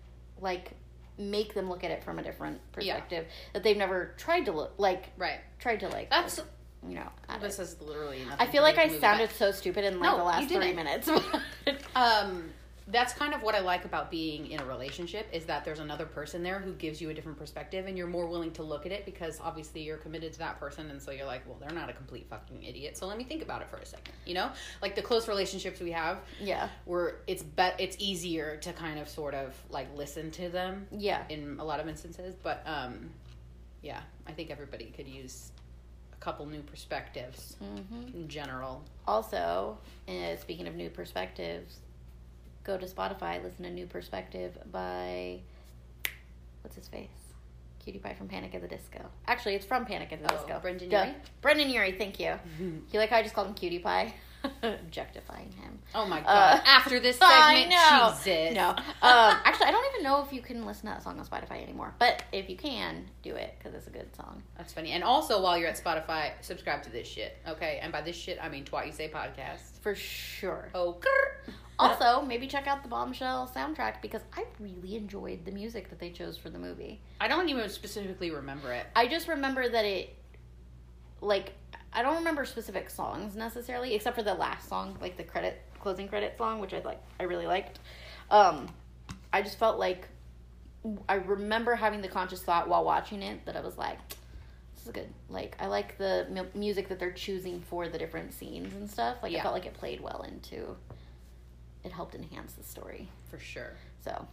[0.42, 0.72] like
[1.18, 2.94] make them look at it from a different Yeah.
[3.00, 5.40] perspective that they've never tried to look like Right.
[5.58, 6.40] tried to like That's.
[6.88, 7.10] you know
[7.42, 7.64] This it.
[7.64, 8.22] is literally.
[8.38, 11.10] I feel like I sounded but- so stupid in like No, the last three minutes.
[11.96, 12.50] um
[12.90, 16.06] that's kind of what I like about being in a relationship is that there's another
[16.06, 18.94] person there who gives you a different perspective and you're more willing to look at
[18.94, 21.90] it because obviously you're committed to that person and so you're like, well, they're not
[21.90, 22.98] a complete fucking idiot.
[22.98, 24.14] So let me think about it for a second.
[24.26, 24.52] You know?
[24.82, 29.10] Like the close relationships we have yeah, where it's bet it's easier to kind of
[29.10, 33.10] sort of like listen to them yeah, in a lot of instances, but um
[33.82, 35.52] yeah, I think everybody could use
[36.14, 38.84] a couple new perspectives hmm in general.
[39.06, 41.80] Also, uh, speaking of new perspectives,
[42.68, 43.42] go to Spotify.
[43.44, 45.40] Listen to "New Perspective" by
[46.62, 47.10] what's his face,
[47.84, 49.00] Cutie Pie from Panic at the Disco.
[49.26, 50.60] Actually, it's from Panic at the Oh, Disco.
[50.60, 51.04] Brendon Duh.
[51.06, 51.16] Urie?
[51.42, 52.36] Brendon Urie, thank you.
[52.92, 54.14] You like how I just called him Cutie Pie?
[54.64, 55.80] Objectifying him.
[55.96, 56.28] Oh my god.
[56.60, 58.14] Uh, After this I segment, know.
[58.16, 58.56] Jesus.
[58.56, 58.70] No.
[58.70, 61.62] Um, actually, I don't even know if you can listen to that song on Spotify
[61.64, 61.94] anymore.
[62.00, 64.44] But if you can, do it because it's a good song.
[64.56, 64.92] That's funny.
[64.92, 67.80] And also, while you're at Spotify, subscribe to this shit, okay?
[67.82, 69.80] And by this shit, I mean Twat You Say podcast.
[69.82, 70.70] For sure.
[70.76, 71.54] Oh, grr.
[71.80, 76.10] Also, maybe check out the Bombshell soundtrack because I really enjoyed the music that they
[76.10, 77.00] chose for the movie.
[77.22, 78.88] I don't even specifically remember it.
[78.96, 80.16] I just remember that it,
[81.22, 81.54] like,
[81.94, 86.08] I don't remember specific songs necessarily, except for the last song, like the credit closing
[86.08, 87.02] credit song, which I like.
[87.20, 87.80] I really liked.
[88.32, 88.68] Um,
[89.32, 90.08] I just felt like
[91.08, 94.00] I remember having the conscious thought while watching it that I was like,
[94.76, 98.34] "This is good." Like, I like the mu- music that they're choosing for the different
[98.34, 99.18] scenes and stuff.
[99.22, 99.40] Like, Yeah.
[99.40, 100.76] I felt like it played well into.
[101.88, 103.08] It helped enhance the story.
[103.32, 103.72] For sure.
[104.04, 104.28] So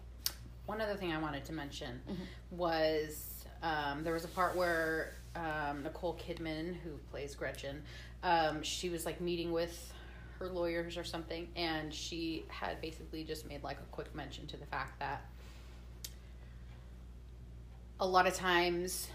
[0.66, 2.26] One other thing I wanted to mention Mhm.
[2.50, 7.82] was um, there was a part where um, Nicole Kidman, who plays Gretchen,
[8.24, 9.92] um, she was like meeting with
[10.40, 14.56] her lawyers or something, and she had basically just made like a quick mention to
[14.56, 15.22] the fact that
[18.00, 19.08] a lot of times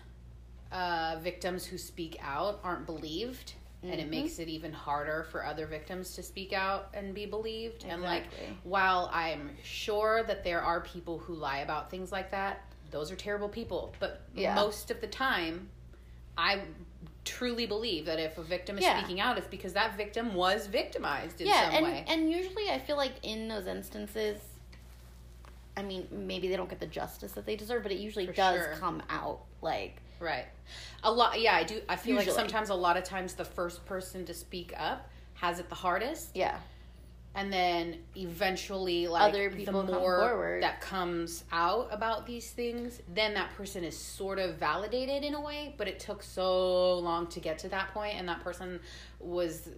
[0.71, 3.53] uh, victims who speak out aren't believed.
[3.81, 4.09] And it Mhm.
[4.09, 7.85] makes it even harder for other victims to speak out and be believed.
[7.85, 8.25] And like,
[8.63, 12.61] while I'm sure that there are people who lie about things like that,
[12.91, 13.93] those are terrible people.
[13.99, 14.53] But Yeah.
[14.55, 15.69] most of the time,
[16.37, 16.61] I
[17.23, 18.97] truly believe that if a victim is Yeah.
[18.99, 22.05] speaking out, it's because that victim was victimized in yeah, some and way.
[22.07, 24.41] and usually I feel like in those instances,
[25.77, 28.33] I mean, maybe they don't get the justice that they deserve, but it usually For
[28.33, 28.75] does sure.
[28.75, 30.45] come out like right.
[31.03, 31.39] A lot.
[31.39, 31.81] Yeah, I do.
[31.87, 32.33] I feel Usually.
[32.33, 35.75] like sometimes, a lot of times, the first person to speak up has it the
[35.75, 36.31] hardest.
[36.35, 36.57] yeah,
[37.35, 40.63] and then eventually like Other people the come more forward.
[40.63, 45.39] that comes out about these things then that person is sort of validated in a
[45.41, 48.79] way but it took so long to get to that point and that person
[49.19, 49.69] was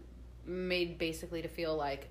[0.45, 2.09] made basically to feel like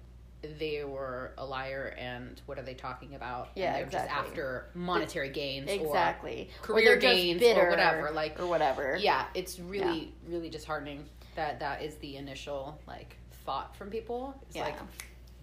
[0.58, 4.28] they were a liar and what are they talking about Yeah, and they're just exactly.
[4.30, 6.50] after monetary gains exactly.
[6.62, 8.96] career they're just gains or whatever, like- or whatever.
[9.00, 11.04] yeah it's really really disheartening
[11.36, 14.64] that that is the initial like thought from people it's Yeah.
[14.64, 14.76] like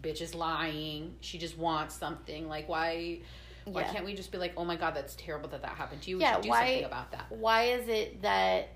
[0.01, 3.19] bitch is lying she just wants something like why
[3.65, 3.91] why Yeah.
[3.93, 6.17] can't we just be like oh my god that's terrible that that happened to you
[6.17, 8.69] we Yeah, should do why- something about that Why is it that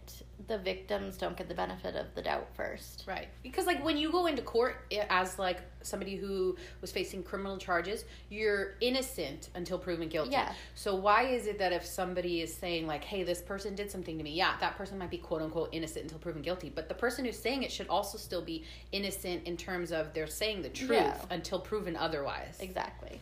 [0.48, 3.04] the victims don't get the benefit of the doubt first?
[3.08, 4.78] right because like when you go into court
[5.10, 10.54] as like somebody who was facing criminal charges you're innocent until proven guilty Yeah.
[10.76, 14.18] so why is it that if somebody is saying like hey this person did something
[14.18, 16.96] to me yeah that person might be quote unquote innocent until proven guilty but the
[16.96, 20.70] person who's saying it should also still be innocent in terms of they're saying the
[20.70, 21.18] truth Yeah.
[21.30, 23.20] until proven otherwise Exactly.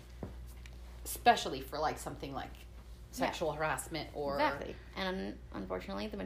[1.06, 2.52] especially for like something like
[3.12, 4.76] sexual harassment or Exactly.
[4.96, 6.18] And unfortunately, the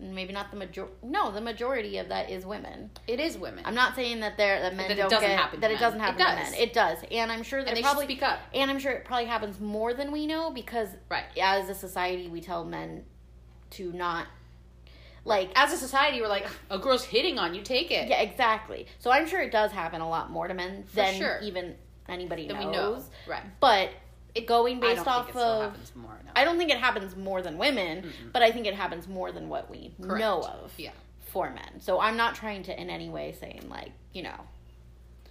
[0.00, 0.86] maybe not the major.
[1.02, 2.90] No, the majority of that is women.
[3.06, 3.64] it is women.
[3.66, 5.70] I'm not saying that they're that men That it don't doesn't get happen to that
[5.70, 5.80] it men.
[5.82, 6.44] doesn't happen It does.
[6.46, 6.60] to men.
[6.60, 8.40] It does, and I'm sure that it probably speak up.
[8.54, 11.24] and I'm sure it probably happens more than we know because Right.
[11.40, 13.04] as a society we tell men
[13.70, 14.26] to not
[15.26, 18.08] like As a society, we're like, a girl's hitting on you, take it.
[18.08, 18.86] yeah exactly.
[18.98, 21.40] So I'm sure it does happen a lot more to men For than sure.
[21.42, 21.76] even
[22.08, 22.58] anybody knows.
[22.58, 23.02] we know.
[23.26, 23.42] Right.
[23.58, 23.88] But
[24.34, 26.18] it going I based don't off think it still of happens more.
[26.24, 26.30] No.
[26.34, 29.48] I don't think it happens more than women, but I think it happens more than
[29.48, 30.18] what we Correct.
[30.20, 30.90] know of Yeah.
[31.20, 31.80] for men.
[31.80, 34.40] So I'm not trying to in any way saying like, you know,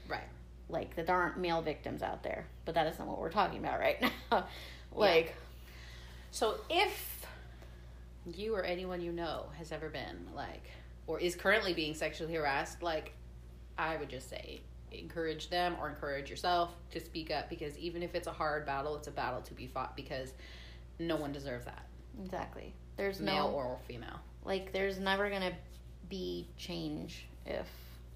[0.07, 0.27] Right.
[0.69, 3.79] like that there aren't male victims out there, but that isn't what we're talking about
[3.79, 4.47] right now.
[4.93, 5.35] like,
[6.31, 7.25] So if
[8.25, 10.63] you or anyone you know has ever been like,
[11.07, 13.11] or is currently being sexually harassed, like,
[13.77, 14.61] I would just say
[14.93, 18.95] encourage them or encourage yourself to speak up because even if it's a hard battle,
[18.95, 20.33] it's a battle to be fought because
[20.99, 21.85] no one deserves that,
[22.23, 22.73] exactly.
[22.97, 24.19] There's male no or female.
[24.45, 25.53] like there's never going to
[26.09, 27.65] be change if,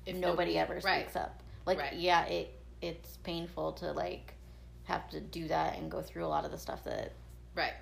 [0.06, 1.02] If nobody, nobody- ever right.
[1.02, 1.42] speaks up.
[1.66, 1.94] Like Right.
[1.94, 4.36] yeah, it it's painful to like
[4.84, 7.12] have to do that and go through a lot of the stuff that
[7.56, 7.74] Right.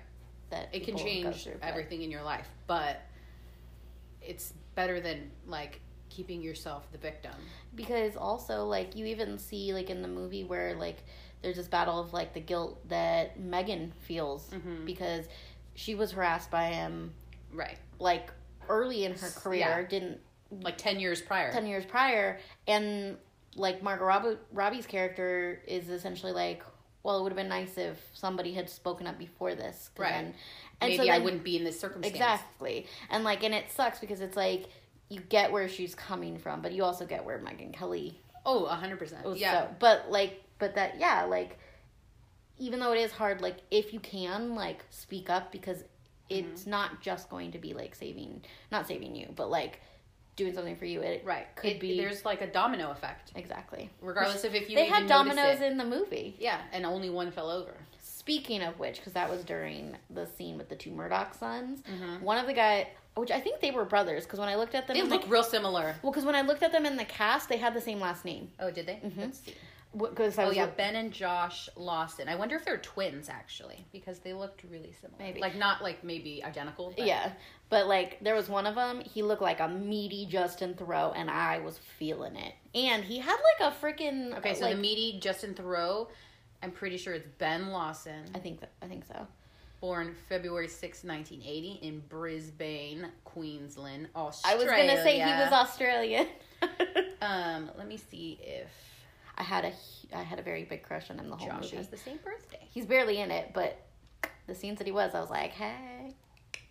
[0.50, 3.00] that It can change through, everything in your life, but
[4.22, 5.80] it's better than like
[6.16, 7.32] keeping yourself the victim.
[7.74, 10.96] because also like you even see like in the movie where like
[11.42, 14.86] there's this battle of like the guilt that Megyn feels Mhm.
[14.86, 15.26] because
[15.74, 17.12] she was harassed by him
[17.52, 17.76] Right.
[17.98, 18.30] like
[18.68, 19.82] early in her career Yeah.
[19.86, 20.20] didn't
[20.62, 21.52] Like 10 years prior.
[21.52, 23.18] 10 years prior and
[23.56, 26.62] like Margot Robbie, Robbie's character is essentially like
[27.02, 29.90] well it would have been nice if somebody had spoken up before this.
[29.98, 30.10] Right.
[30.12, 30.34] then-
[30.80, 32.14] and Maybe so I wouldn't be in this circumstance.
[32.14, 32.86] Exactly.
[33.10, 34.68] And like and it sucks because it's like
[35.08, 39.24] you get where she's coming from, but you also get where Megyn Kelly Oh, 100%.
[39.24, 39.64] was yeah.
[39.66, 41.58] so but like but that yeah, like
[42.58, 45.84] even though it is hard, like if you can, like speak up because
[46.28, 46.70] it's Mm-hmm.
[46.70, 48.42] not just going to be like saving
[48.72, 49.80] not saving you, but like
[50.34, 51.00] doing something for you.
[51.02, 51.46] It Right.
[51.56, 53.90] could It- be There's like a domino effect, exactly.
[54.00, 56.36] regardless of if you they had dominoes in the movie.
[56.38, 57.74] Yeah, and only one fell over.
[58.26, 62.22] Speaking of which, because that was during the scene with the two Murdoch sons, Mhm.
[62.22, 64.88] one of the guy, which I think they were brothers, because when I looked at
[64.88, 65.94] them, They look the, real similar.
[66.02, 68.24] well, because when I looked at them in the cast, they had the same last
[68.24, 68.50] name.
[68.58, 68.94] Oh, did they?
[68.94, 69.20] Mm-hmm.
[69.20, 69.54] Let's see.
[69.96, 72.28] Because Oh yeah, look- Ben and Josh Lawson.
[72.28, 75.20] I wonder if they're twins actually, because they looked really similar.
[75.22, 75.40] Maybe.
[75.40, 76.92] like not like maybe identical.
[76.96, 77.30] But yeah,
[77.70, 79.00] but like there was one of them.
[79.02, 82.54] He looked like a meaty Justin Theroux, and I was feeling it.
[82.74, 86.08] And he had like a freaking Okay, so like, the meaty Justin Theroux.
[86.62, 89.26] I'm pretty sure it's Ben Lawson, I think that I think so.
[89.80, 94.60] born February 6, 1980, in Brisbane, Queensland, Australia.
[94.60, 96.26] I was gonna say he was Australian.
[97.22, 98.68] Um, let me see if
[99.38, 99.72] I had a
[100.14, 101.76] I had a very big crush on him the whole Josh movie.
[101.76, 102.60] has the same birthday.
[102.70, 103.80] He's barely in it, but
[104.46, 106.14] the scenes that he was, I was like, hey,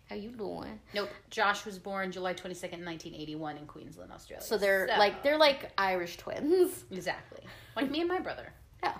[0.08, 0.78] how you doing?
[0.94, 1.10] Nope.
[1.30, 4.44] Josh was born July 22nd, 1981 in Queensland, Australia.
[4.44, 6.84] So they're like they're like Irish twins.
[6.90, 7.40] Exactly.
[7.74, 8.52] Like me and my brother.
[8.82, 8.94] Yeah.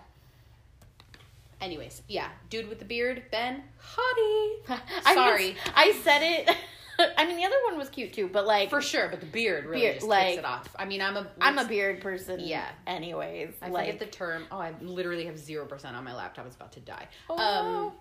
[1.61, 2.29] Anyways, yeah.
[2.51, 4.79] Dude with the beard, Ben, hottie.
[5.15, 5.57] Sorry.
[5.75, 6.57] I said it.
[7.19, 9.67] I mean, the other one was cute too, but like, For sure, but the beard
[9.67, 10.69] really Beard, just like- takes it off.
[10.79, 12.41] I mean, I'm a I'm a beard person.
[12.41, 12.67] Yeah.
[12.87, 14.45] Anyways, I like, forget the term.
[14.51, 16.47] Oh, I literally have 0% on my laptop.
[16.47, 17.09] It's about to die.
[17.29, 17.93] Oh, um.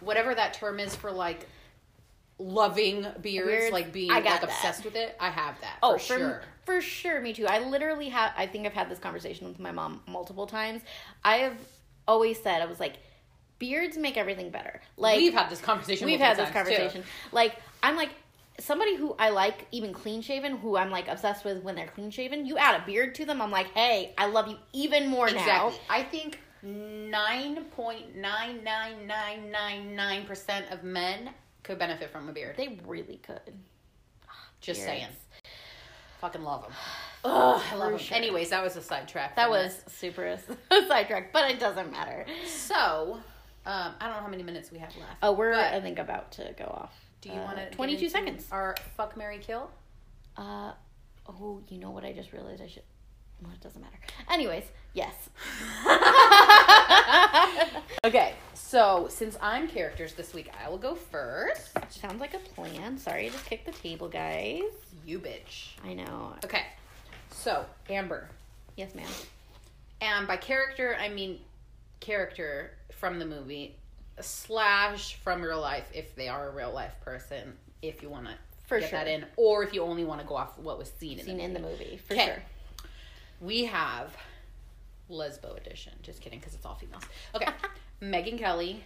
[0.00, 1.46] Whatever that term is for like
[2.38, 4.42] loving beards, Beards, like being like that.
[4.44, 5.16] obsessed with it.
[5.20, 5.78] I have that.
[5.82, 6.42] Oh, for sure.
[6.64, 7.46] For sure, me too.
[7.46, 8.32] I literally have.
[8.36, 10.82] I think I've had this conversation with my mom multiple times.
[11.24, 11.56] I have
[12.06, 12.94] always said I was like,
[13.58, 14.80] beards make everything better.
[14.96, 16.06] Like we've had this conversation.
[16.06, 16.74] we've had this times, too.
[16.74, 17.04] conversation.
[17.32, 18.10] Like I'm like
[18.60, 22.10] somebody who I like even clean shaven, who I'm like obsessed with when they're clean
[22.10, 22.46] shaven.
[22.46, 25.72] You add a beard to them, I'm like, hey, I love you even more now.
[25.88, 31.30] I think nine point nine nine nine nine nine percent of men
[31.62, 32.56] could benefit from a beard.
[32.56, 33.54] They really could.
[34.60, 34.90] Just Beards.
[34.90, 35.08] saying.
[36.24, 36.72] Fucking love them.
[37.24, 37.98] Ugh, I love For 'em.
[37.98, 38.16] sure.
[38.16, 39.36] Anyways, that was a sidetrack.
[39.36, 40.38] That was super
[40.88, 42.24] sidetrack, but it doesn't matter.
[42.46, 43.18] so.
[43.66, 45.16] Um, I don't know how many minutes we have left.
[45.22, 46.94] Oh, we're I think about to go off.
[47.20, 48.46] do you Uh, want to 22 seconds.
[48.50, 49.70] Our fuck Mary kill.
[50.38, 50.72] Uh,
[51.28, 52.04] oh, you know what?
[52.06, 52.82] I just realized I should.
[53.42, 53.98] Well, it doesn't matter.
[54.30, 55.14] Anyways, yes.
[58.04, 61.70] Okay, so since I'm characters this week, I will go first.
[61.90, 62.98] Sounds like a plan.
[62.98, 64.60] Sorry, I just kicked the table, guys.
[65.06, 65.68] You bitch.
[65.82, 66.34] I know.
[66.44, 66.64] Okay,
[67.30, 68.28] so Amber,
[68.76, 69.08] Yes, ma'am.
[70.02, 71.38] and by character I mean
[72.00, 73.74] character from the movie
[74.20, 77.54] slash from real life if they are a real life person.
[77.80, 78.32] If you want to
[78.66, 78.98] For get sure.
[78.98, 81.36] that in, or if you only want to go off what was seen in Seen
[81.38, 81.84] the in the movie.
[81.84, 82.42] movie for sure.
[83.40, 84.14] We have
[85.10, 85.92] Lesbo edition.
[86.02, 87.02] Just kidding, because it's all females.
[87.34, 87.48] Okay,
[88.02, 88.82] Megyn Kelly,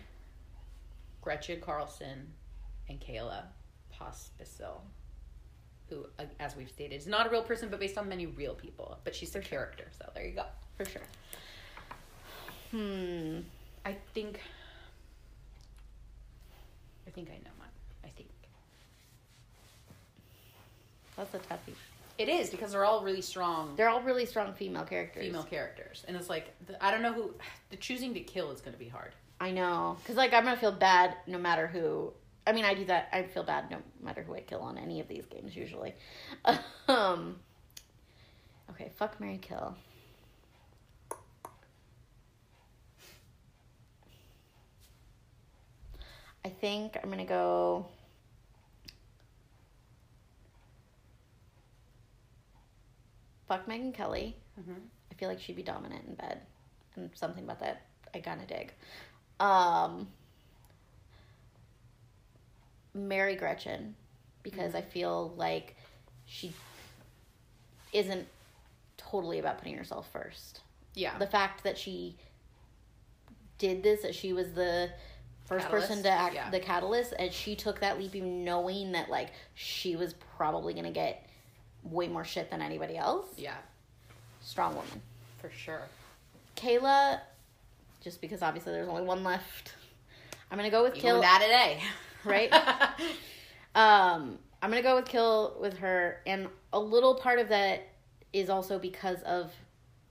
[1.20, 2.26] Gretchen Carlson
[2.88, 3.42] and Kayla
[3.94, 4.80] Pospisil,
[5.88, 8.54] who, uh, as we've stated, is not a real person, but based on many real
[8.54, 8.98] people.
[9.04, 10.44] But she's a character, so there you go.
[10.76, 11.02] For sure.
[12.70, 13.40] Hmm.
[13.84, 14.40] I think.
[17.06, 17.68] I think I know mine.
[18.04, 18.28] I think
[21.16, 21.74] That's a toughie.
[22.18, 25.24] It is because they're all really strong They're all really strong female characters.
[25.24, 27.34] female characters, and it's like the, I don't know who
[27.70, 29.12] the choosing to kill is going to be hard.
[29.40, 32.12] I know, because like I'm gonna feel bad no matter who.
[32.46, 33.08] I mean, I do that.
[33.12, 35.94] I feel bad no matter who I kill on any of these games usually.
[36.88, 37.36] um.
[38.70, 39.76] Okay, fuck Mary Kill.
[46.44, 47.86] I think I'm gonna go.
[53.49, 54.36] Fuck Megyn Kelly.
[54.61, 54.72] Mm-hmm.
[55.11, 56.40] I feel like she'd be dominant in bed,
[56.94, 57.82] and something about that
[58.14, 58.72] I kind of dig.
[59.40, 60.09] Um,
[62.94, 63.94] marry Gretchen
[64.42, 65.76] because I feel like
[66.26, 66.53] she
[67.92, 68.26] isn't
[68.96, 70.61] totally about putting herself first.
[70.94, 72.16] Yeah, The fact that she
[73.59, 74.90] did this, that she was the
[75.44, 76.51] first Catalyst, person to act yeah.
[76.51, 80.90] the catalyst, and she took that leap even knowing that like she was probably gonna
[80.90, 81.27] get
[81.84, 83.26] way more shit than anybody else.
[83.36, 83.54] yeah,
[84.42, 85.02] Strong woman.
[85.40, 85.82] for sure.
[86.56, 87.20] Kayla,
[88.02, 89.74] just because obviously there's only one left.
[90.50, 91.20] I'm gonna go with Even Kill.
[91.20, 91.82] that today,
[92.24, 92.52] right?
[93.74, 97.86] Um, I'm gonna go with Kill with her, and a little part of that
[98.32, 99.52] is also because of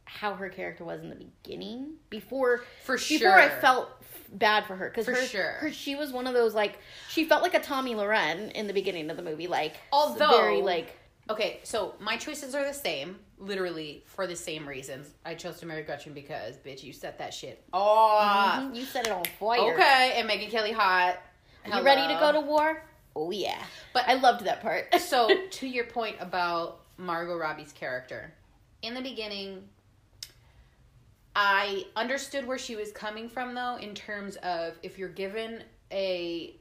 [0.06, 1.94] how her character was in the beginning.
[2.10, 3.90] Before, For sure before I felt
[4.32, 5.52] bad for her because For her, sure.
[5.60, 8.74] her, she was one of those like she felt like a Tomi Lahren in the
[8.74, 10.98] beginning of the movie, like Although- very like
[11.30, 15.10] Okay, so my choices are the same, literally for the same reasons.
[15.26, 18.62] I chose to marry Gretchen because, bitch, you set that shit off.
[18.64, 19.74] mhm, you set it on fire.
[19.74, 21.18] Okay, and Megyn Kelly hot.
[21.66, 22.82] you ready to go to war?
[23.16, 23.62] Oh yeah,
[23.94, 24.94] But- I loved that part.
[25.02, 28.34] so to your point about Margot Robbie's character,
[28.82, 29.64] in the beginning,
[31.36, 36.56] I understood where she was coming from, though, in terms of if you're given a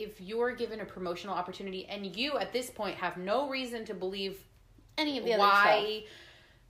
[0.00, 3.94] if you're given a promotional opportunity and you at this point have no reason to
[3.94, 4.38] believe
[4.98, 6.02] any of the why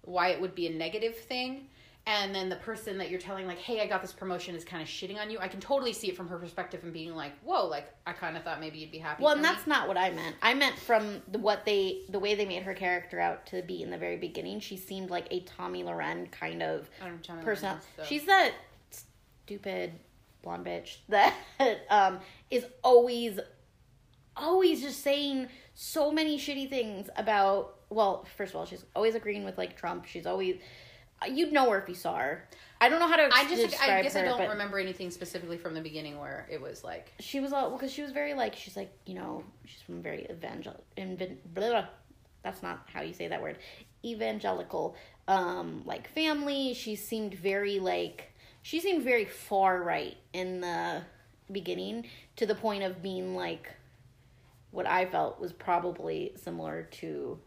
[0.03, 1.67] why it would be a negative thing
[2.07, 4.83] and then the person that you're telling like hey i got this promotion is kind
[4.83, 7.33] of shitting on you i can totally see it from her perspective and being like
[7.45, 9.87] whoa like i kind of thought maybe you'd be happy Well, and me." that's not
[9.87, 10.35] what I meant.
[10.43, 13.83] I meant from the, what they, the way they made her character out to be
[13.83, 14.61] in the very beginning.
[14.61, 17.77] She seemed like a Tomi Lahren kind of I don't know Jonathan person.
[17.97, 18.53] So- She's that
[18.91, 19.93] stupid
[20.43, 21.35] blonde bitch that
[21.91, 22.19] um,
[22.51, 23.39] is always,
[24.37, 27.77] always just saying so many shitty things about.
[27.91, 30.07] Well, first of all, she's always agreeing with like Trump.
[30.07, 30.57] She's always.
[31.29, 32.49] You'd know her if you saw her.
[32.81, 33.29] I don't know how to.
[33.33, 36.61] I just, I describe guess I don't remember anything specifically from the beginning where it
[36.61, 39.83] was like, she was all because she was very like she's like you know she's
[39.83, 41.85] from very evangel inven, blah, blah,
[42.43, 43.59] that's not how you say that word
[44.05, 44.97] evangelical
[45.29, 48.30] um like family she seemed very like
[48.63, 51.03] she seemed very far right in the
[51.51, 52.07] beginning
[52.37, 53.75] to the point of being like
[54.71, 57.39] what I felt was probably similar to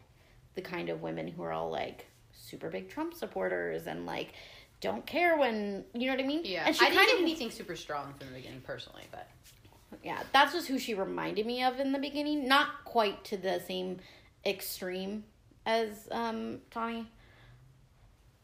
[0.56, 4.34] the kind of women who are all like super big Trump supporters and like
[4.82, 6.66] don't care when you know what I mean yeah.
[6.66, 9.30] and she I didn't kind of anything super strong from the beginning personally, but
[10.04, 12.48] yeah, that's just who she reminded me of in the beginning.
[12.48, 14.00] Not quite to the same
[14.46, 15.24] extreme
[15.66, 17.08] as um, Tomi,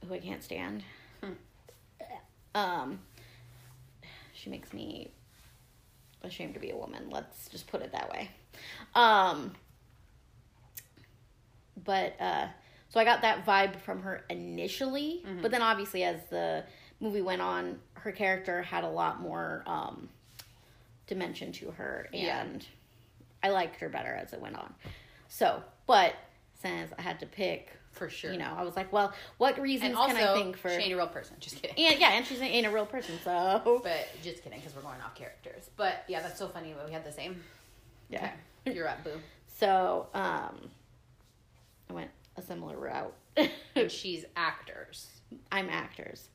[0.07, 0.84] who I can't stand.
[1.22, 1.34] Hmm.
[2.56, 3.00] Um,
[4.34, 5.12] she makes me
[6.24, 7.10] ashamed to be a woman.
[7.10, 8.30] Let's just put it that way.
[8.95, 9.52] Um,
[11.84, 12.47] but uh,
[12.89, 15.41] so I got that vibe from her initially, Mm-hmm.
[15.41, 16.64] but then obviously as the
[17.00, 20.10] movie went on, her character had a lot more um,
[21.08, 22.45] dimension to her, and Yeah.
[23.41, 24.74] I liked her better as it went on.
[25.30, 26.14] So, but
[26.62, 28.32] since I had to pick, for sure.
[28.32, 30.70] you know, I was like, well, what reasons also, can I think for?
[30.70, 31.36] she ain't a real person.
[31.39, 31.78] Just kidding.
[31.86, 35.00] and yeah, and she's ain't a real person, so But just kidding, because we're going
[35.06, 35.70] off characters.
[35.78, 36.74] But yeah, that's so funny.
[36.76, 37.43] But We had the same.
[38.10, 38.32] yeah.
[38.66, 39.12] Okay, you're up, boo.
[39.60, 40.70] So, um,
[41.89, 43.14] I went a similar route.
[43.76, 45.08] And she's actors.
[45.52, 46.28] I'm actors.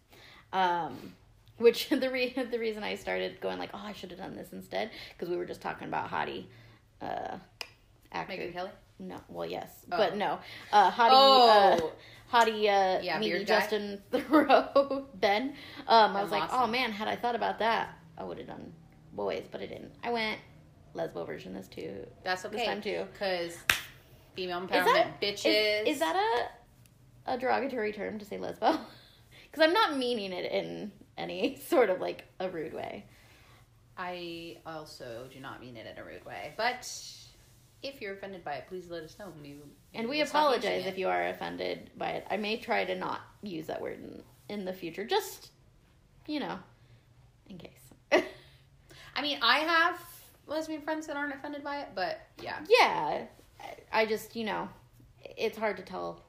[0.53, 1.13] Um,
[1.59, 4.53] which the re- the reason I started going like, oh, I should have done this
[4.53, 6.45] instead because we were just talking about hottie,
[7.03, 7.37] uh,
[8.13, 8.33] actor.
[8.33, 8.71] Megyn Kelly.
[8.99, 9.97] No, well, yes, Oh.
[9.97, 10.39] but no,
[10.73, 11.93] uh, hottie, Oh.
[12.31, 13.47] uh, hottie, uh, Yeah, beard?
[13.47, 15.55] Justin Theroux, Ben.
[15.89, 16.59] Um, I was like, Lawson.
[16.63, 18.73] oh man, had I thought about that, I would have done
[19.13, 19.93] boys, but I didn't.
[20.05, 20.39] I went
[20.95, 22.07] lesbo version this too.
[22.23, 22.71] That's what This okay.
[22.71, 23.05] time too.
[23.13, 23.57] Because
[24.37, 25.83] female Is empowerment, that bitches.
[25.83, 26.15] Is, is that
[27.27, 28.79] a a derogatory term to say lesbo?
[29.51, 33.05] Because I'm not meaning it in any sort of like a rude way.
[33.97, 36.91] I also do not mean it in a rude way, but
[37.85, 39.33] if you're offended by it, please let us know.
[39.41, 39.61] Maybe,
[39.93, 42.27] And we we'll apologize if you are offended by it.
[42.31, 45.51] I may try to not use that word in, in the future, just,
[46.27, 46.59] you know,
[47.49, 47.71] in case.
[49.15, 50.01] I mean, I have
[50.47, 52.59] lesbian friends that aren't offended by it, but yeah.
[52.69, 53.27] yeah,
[53.93, 54.69] I- just, you know,
[55.37, 56.25] it's hard to tell.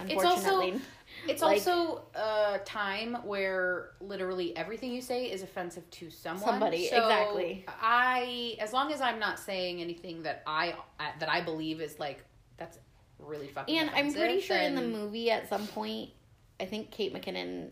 [0.00, 0.80] It's also- Unfortunately,
[1.28, 6.44] It's Like- also a time where literally everything you say is offensive to someone.
[6.48, 7.64] Somebody, So exactly.
[7.68, 11.98] I, as long as I'm not saying anything that I uh, that I believe is
[11.98, 12.24] like
[12.56, 12.78] that's
[13.18, 13.76] really fucking.
[13.78, 16.10] and I'm pretty sure in the movie at some point,
[16.58, 17.70] I think Kate McKinnon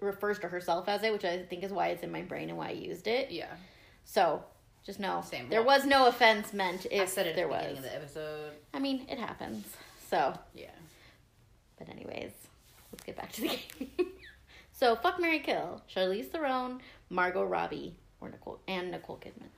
[0.00, 2.58] refers to herself as it, which I think is why it's in my brain and
[2.58, 3.30] why I used it.
[3.30, 3.52] Yeah,
[4.04, 4.44] So
[4.84, 5.48] just know Same.
[5.48, 7.60] there was no offense meant if I said it at there the was.
[7.62, 8.52] beginning of the episode.
[8.72, 9.66] I mean, it happens.
[10.08, 10.70] So, Yeah.
[11.78, 12.30] but anyways,
[13.08, 13.48] get back to the
[13.78, 13.90] game.
[14.72, 16.80] so, fuck Mary Kill, Charlize Theron,
[17.10, 19.48] Margot Robbie, or Nicole and Nicole Kidman.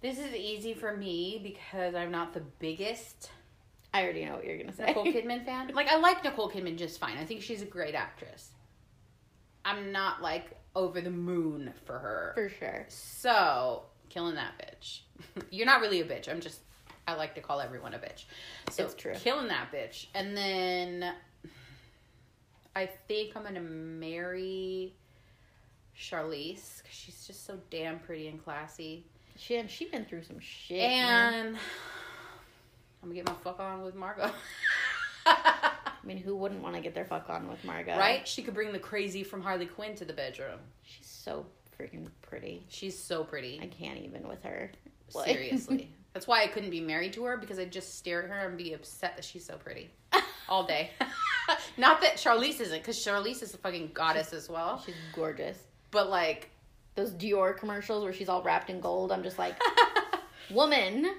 [0.00, 3.30] This is easy for me because I'm not the biggest
[3.92, 4.84] I already know what you're gonna say.
[4.86, 5.70] Nicole Kidman fan.
[5.74, 7.16] Like I like Nicole Kidman just fine.
[7.16, 8.50] I think she's a great actress.
[9.64, 12.32] I'm not like over the moon for her.
[12.34, 12.84] For sure.
[12.88, 15.00] So, killing that bitch.
[15.50, 16.28] You're not really a bitch.
[16.28, 16.60] I'm just
[17.08, 18.24] I like to call everyone a bitch.
[18.70, 19.14] So It's true.
[19.14, 20.06] killing that bitch.
[20.14, 21.14] And then
[22.78, 24.94] I think I'm gonna marry
[25.98, 29.04] Charlize because she's just so damn pretty and classy.
[29.36, 30.78] She and she been through some shit.
[30.78, 31.34] man.
[31.34, 31.56] And
[33.02, 34.30] I'm gonna get my fuck on with Margot.
[35.26, 35.72] I
[36.04, 37.98] mean, who wouldn't want to get their fuck on with Margot?
[37.98, 38.26] right?
[38.26, 40.60] She could bring the crazy from Harley Quinn to the bedroom.
[40.84, 42.64] She's so freaking pretty.
[42.68, 43.58] She's so pretty.
[43.60, 44.70] I can't even with her.
[45.08, 45.90] Seriously.
[46.14, 48.56] That's why I couldn't be married to her because I'd just stare at her and
[48.56, 49.90] be upset that she's so pretty
[50.48, 50.90] all day.
[51.76, 54.82] Not that Charlize isn't, because Charlize is a fucking goddess as well.
[54.84, 55.58] She's gorgeous.
[55.90, 56.50] But like,
[56.94, 59.12] Those Dior commercials where she's all wrapped in gold.
[59.12, 59.56] I'm just like,
[60.50, 61.14] woman,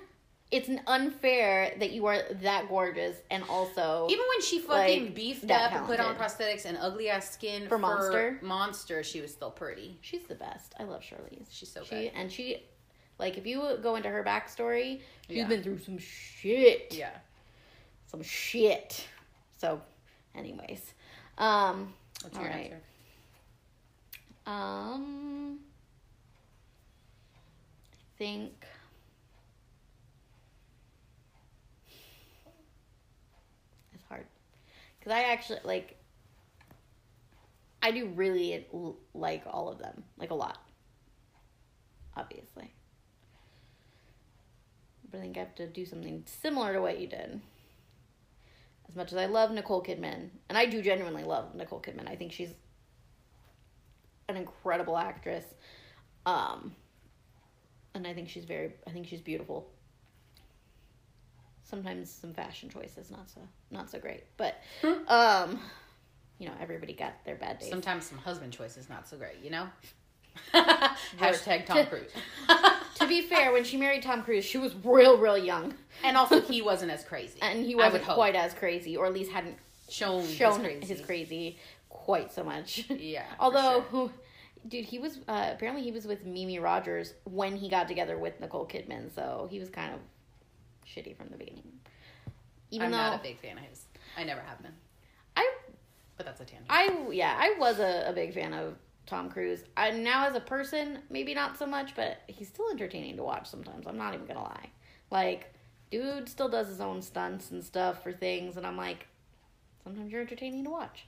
[0.52, 5.16] it's an unfair that you are that gorgeous and also even when she fucking Like,
[5.16, 8.40] beefed up and put on prosthetics and ugly ass skin For Monster?
[8.42, 9.98] Monster, she was still pretty.
[10.02, 10.74] she's the best.
[10.80, 11.46] I love Charlize.
[11.52, 12.12] She's so she good.
[12.16, 12.64] and she
[13.20, 15.48] like if you go into her backstory, she's Yeah.
[15.48, 16.96] been through some shit.
[16.98, 17.12] Yeah.
[18.08, 19.06] Some shit.
[19.58, 19.82] So,
[20.36, 20.94] anyways,
[21.38, 22.64] um, What's All your right.
[22.66, 22.82] answer?
[24.46, 25.60] um,
[27.94, 28.66] I think.
[33.94, 34.26] It's hard
[35.00, 35.96] because I actually like.
[37.82, 38.68] I do really
[39.14, 40.58] like all of them, like a lot.
[42.18, 42.74] Obviously.
[45.10, 47.40] But I think I have to do something similar to what you did.
[48.90, 52.16] As much as I love Nicole Kidman, and I do genuinely love Nicole Kidman, I
[52.16, 52.50] think she's
[54.28, 55.46] an incredible actress.
[56.26, 56.76] Um,
[57.94, 59.70] and I think she's very, I think she's beautiful.
[61.62, 64.60] Sometimes some fashion choices not so not so great, but
[65.08, 65.60] um,
[66.40, 67.70] you know everybody got their bad days.
[67.70, 69.68] Sometimes some husband choices not so great, you know?
[70.54, 72.12] Hashtag Tom Cruise.
[72.96, 75.74] to be fair, when she married Tom Cruise, she was real, real young,
[76.04, 77.40] and also, he wasn't as crazy.
[77.42, 78.16] and he wasn't hope.
[78.16, 79.58] quite as crazy, or at least hadn't
[79.90, 81.04] shown, shown his his crazy.
[81.04, 81.60] crazy,
[81.90, 82.86] quite so much.
[82.90, 83.26] Yeah.
[83.40, 84.12] Although, sure.
[84.68, 88.40] dude, he was uh, apparently he was with Mimi Rogers when he got together with
[88.40, 90.00] Nicole Kidman, so he was kind of
[90.88, 91.64] shitty from the beginning.
[92.72, 93.86] Even I'm though not a big fan of his.
[94.18, 94.74] I never have been.
[95.36, 95.52] I,
[96.18, 96.68] But that's a tangent.
[96.70, 98.76] I yeah, I was a, a big fan of
[99.10, 99.64] Tom Cruise.
[99.76, 103.48] I now as a person, maybe not so much, but he's still entertaining to watch
[103.50, 103.88] sometimes.
[103.88, 104.70] I'm not even gonna lie.
[105.10, 105.54] Like,
[105.90, 109.08] dude still does his own stunts and stuff for things, and I'm like,
[109.84, 111.06] sometimes you're entertaining to watch.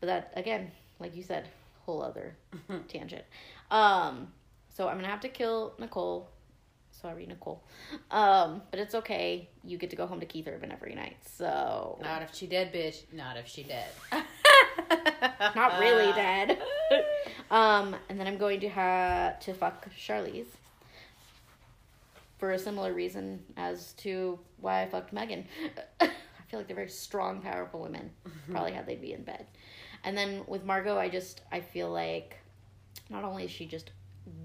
[0.00, 1.48] But that again, like you said,
[1.84, 2.34] whole other
[2.88, 3.24] tangent.
[3.70, 4.28] Um,
[4.74, 6.30] so I'm gonna have to kill Nicole.
[6.90, 7.62] Sorry, Nicole.
[8.10, 9.50] Um, but it's okay.
[9.62, 11.18] You get to go home to Keith Urban every night.
[11.26, 13.02] So Not if she dead, bitch.
[13.12, 13.88] Not if she dead.
[15.54, 16.58] not really dead.
[17.50, 20.46] um, and then I'm going to have to fuck Charlize
[22.38, 25.44] for a similar reason as to why I fucked Megyn.
[26.00, 26.08] I
[26.48, 28.10] feel like they're very strong, powerful women.
[28.50, 29.46] Probably how they'd be in bed.
[30.04, 32.38] And then with Margot, I just I feel like
[33.10, 33.90] not only is she just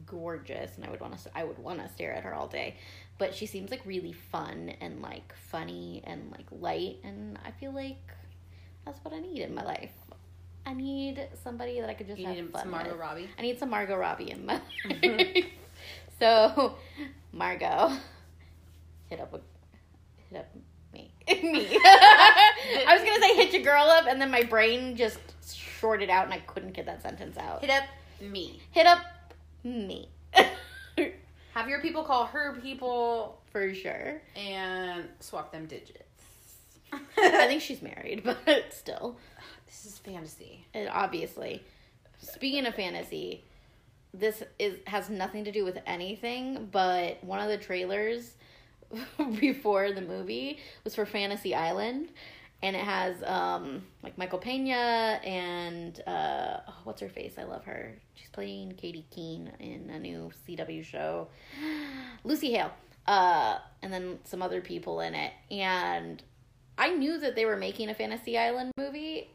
[0.06, 2.76] gorgeous, and I would want to I would want to stare at her all day,
[3.18, 7.72] but she seems like really fun and like funny and like light, and I feel
[7.72, 8.00] like
[8.86, 9.94] that's what I need in my life.
[10.66, 13.00] I need somebody that I could just You have need fun some Margot with.
[13.00, 13.30] Robbie.
[13.38, 15.18] I need some Margot Robbie in my mm-hmm.
[15.18, 15.46] life.
[16.20, 16.76] so,
[17.32, 17.94] Margot,
[19.10, 19.42] hit up with,
[20.30, 20.48] hit up
[20.94, 21.12] me.
[21.28, 21.68] me.
[21.84, 25.20] I was gonna say hit your girl up, and then my brain just
[25.80, 27.62] shorted out, and I couldn't get that sentence out.
[27.62, 27.84] Hit up
[28.22, 28.62] me.
[28.72, 29.00] Hit up
[29.64, 30.10] me.
[31.54, 34.22] Have your people call her people for sure.
[34.36, 36.11] and swap them digits.
[36.92, 37.00] I
[37.48, 39.18] think she's married, but still,
[39.66, 40.66] this is fantasy.
[40.74, 41.64] and obviously.
[42.20, 43.44] Speaking of fantasy,
[44.14, 48.34] this is has nothing to do with anything, but one of the trailers
[49.40, 52.10] before the movie was for Fantasy Island,
[52.62, 57.34] and it has um like Michael Pena and uh oh, what's her face?
[57.40, 57.96] I love her.
[58.14, 61.28] She's playing Katy Keene in a new CW show.
[62.24, 62.72] Lucy Hale.
[63.08, 65.34] Uh and then some other people in it.
[65.50, 66.22] And
[66.78, 69.30] I knew that they were making a Fantasy Island movie.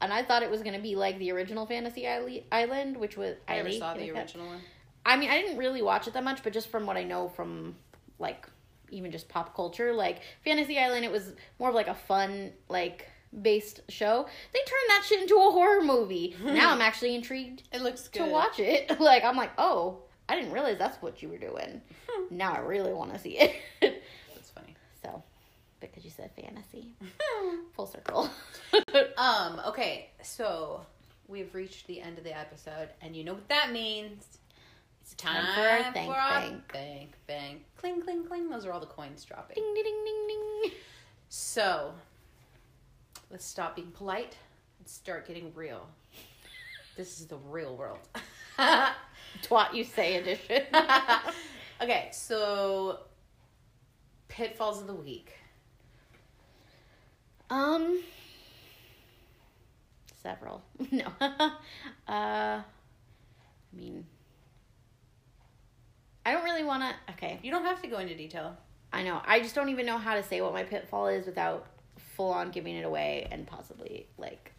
[0.00, 2.06] And I thought it was going to be like the original Fantasy
[2.52, 4.60] Island, which was I never saw the original one.
[5.06, 7.28] I mean, I didn't really watch it that much, but just from what I know
[7.28, 7.76] from
[8.18, 8.46] like
[8.90, 13.08] even just pop culture, like Fantasy Island, it was more of like a fun like
[13.42, 14.26] based show.
[14.52, 16.36] They turned that shit into a horror movie.
[16.44, 18.90] now I'm actually intrigued It looks to watch it.
[19.00, 21.80] Like I'm like, oh, I didn't realize that's what you were doing.
[22.30, 23.54] now I really want to see it.
[23.80, 24.74] That's funny.
[25.02, 25.22] so,
[25.80, 26.88] because you said fantasy,
[27.74, 28.30] full circle.
[29.16, 30.84] Um, okay, so
[31.28, 34.38] we've reached the end of the episode, and you know what that means.
[35.00, 36.62] It's time, Time for our thank for our bank.
[36.72, 37.64] Thank bank.
[37.76, 38.48] Cling, cling, cling.
[38.50, 39.54] Those are all the coins dropping.
[39.54, 40.72] ding ding ding ding ding.
[41.28, 41.92] So,
[43.30, 44.36] let's stop being polite
[44.78, 45.86] and start getting real.
[46.96, 47.98] This is the real world.
[49.42, 50.62] Twat you say edition.
[51.82, 53.00] okay, so
[54.28, 55.34] pitfalls of the week.
[57.54, 58.00] Um,
[60.22, 60.62] several.
[60.90, 61.06] No.
[61.20, 61.50] uh,
[62.08, 62.62] I
[63.72, 64.04] mean,
[66.26, 67.12] I don't really want to.
[67.12, 68.56] Okay, You don't have to go into detail.
[68.92, 69.20] I know.
[69.24, 72.50] I just don't even know how to say what my pitfall is without full on
[72.50, 74.52] giving it away and possibly like.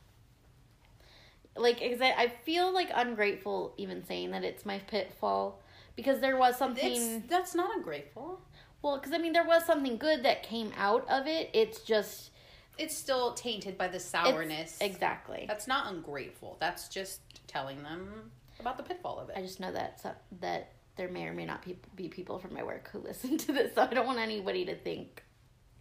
[1.57, 5.61] Like, I, I feel like ungrateful even saying that it's my pitfall
[5.95, 6.91] because there was something.
[6.93, 8.41] It's that's not ungrateful.
[8.81, 11.49] Well, because I mean, there was something good that came out of it.
[11.53, 12.31] It's just
[12.77, 14.77] It's still tainted by the it's- sourness.
[14.81, 15.45] exactly.
[15.47, 16.57] That's not ungrateful.
[16.59, 19.35] That's just telling them about the pitfall of it.
[19.37, 20.11] I just know that so,
[20.41, 23.51] that there may or may not be, be people from my work who listen to
[23.53, 25.23] this, so I don't want anybody to think,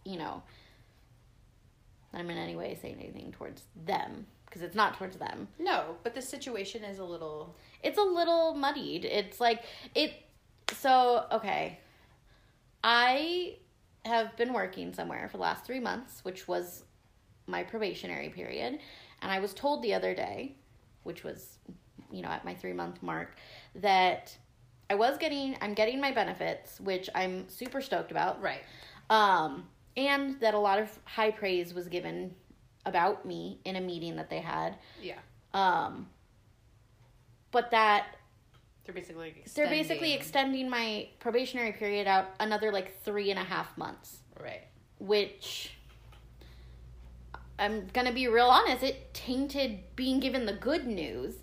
[0.03, 0.43] you know,
[2.11, 5.47] that I'm in any way saying anything towards them because it's not towards them.
[5.59, 7.55] No, but the situation is a little.
[7.83, 9.03] It's a little muddied.
[9.05, 10.13] It's like it.
[10.79, 11.79] So okay,
[12.83, 13.57] I
[14.05, 16.83] have been working somewhere for the last three months, which was
[17.47, 18.79] my probationary period,
[19.21, 20.55] and I was told the other day,
[21.03, 21.57] which was,
[22.11, 23.35] you know, at my three month mark,
[23.75, 24.35] that
[24.89, 28.41] I was getting, I'm getting my benefits, which I'm super stoked about.
[28.41, 28.61] Right.
[29.09, 32.33] Um, and that a lot of high praise was given
[32.85, 34.77] about me in a meeting that they had.
[35.01, 35.19] Yeah.
[35.53, 36.07] Um,
[37.51, 38.07] but that
[38.85, 43.43] They're basically they're basically extending- extending my probationary period out another like three and a
[43.43, 44.63] half months, Right.
[44.99, 45.71] which
[47.57, 51.35] I'm gonna be real honest, it tainted being given the good news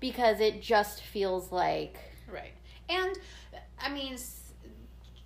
[0.00, 1.96] because it just feels like
[2.28, 2.52] Right.
[2.88, 3.16] And
[3.78, 4.18] I mean,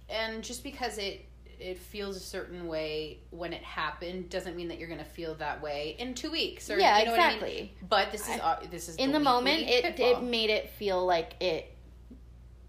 [0.09, 1.25] and just because it
[1.61, 5.35] it feels a certain way when it happened doesn't mean that you're going to feel
[5.37, 7.35] that way in two weeks or Yeah, you know what I mean?
[7.37, 7.75] exactly.
[7.89, 11.05] But this is I- this is in the weekly moment it it made it feel
[11.05, 11.73] like it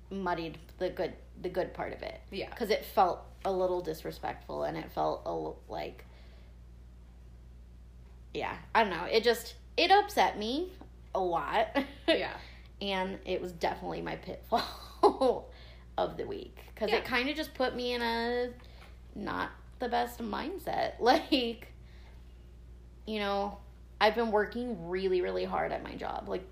[0.09, 2.19] muddied the good the good part of it.
[2.31, 2.49] Yeah.
[2.49, 6.03] Because it felt a little disrespectful and it felt a l- like
[8.33, 9.05] yeah i don't know.
[9.05, 10.71] It just it upset me
[11.15, 11.67] a lot.
[12.07, 12.33] Yeah.
[12.81, 15.49] And it was definitely my pitfall
[15.97, 16.57] of the week.
[16.73, 16.99] Because Yeah.
[16.99, 18.51] it kind of just put me in a
[19.23, 20.93] not the best mindset.
[20.99, 21.73] Like
[23.05, 23.57] you know
[23.99, 26.43] i've been working really really hard at my job like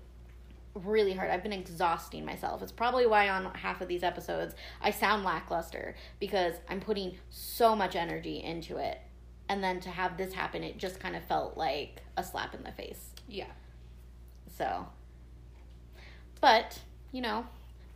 [0.84, 1.30] really hard.
[1.30, 2.62] I've been exhausting myself.
[2.62, 7.74] It's probably why on half of these episodes i sound lackluster because i'm putting so
[7.74, 9.00] much energy into it.
[9.48, 12.62] And then to have this happen it just kind of felt like a slap in
[12.62, 13.10] the face.
[13.28, 13.50] Yeah.
[14.56, 14.86] So,
[16.40, 16.80] but
[17.12, 17.46] you know,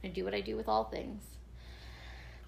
[0.02, 1.22] I do what I do with all things.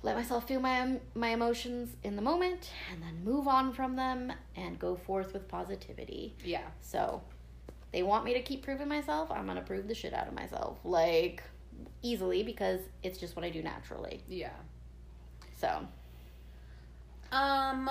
[0.05, 4.33] Let myself feel my my emotions in the moment, and then move on from them
[4.55, 6.37] and go forth with positivity.
[6.45, 7.23] yeah So,
[7.91, 9.31] they want me to keep proving myself.
[9.31, 11.43] I'm gonna prove the shit out of myself, like
[12.03, 14.23] easily because it's just what I do naturally.
[14.29, 14.51] yeah
[15.59, 15.89] So,
[17.33, 17.89] Um,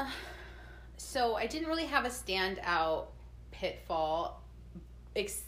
[0.97, 3.07] so I didn't really have a standout
[3.51, 4.41] pitfall,
[5.15, 5.45] ex-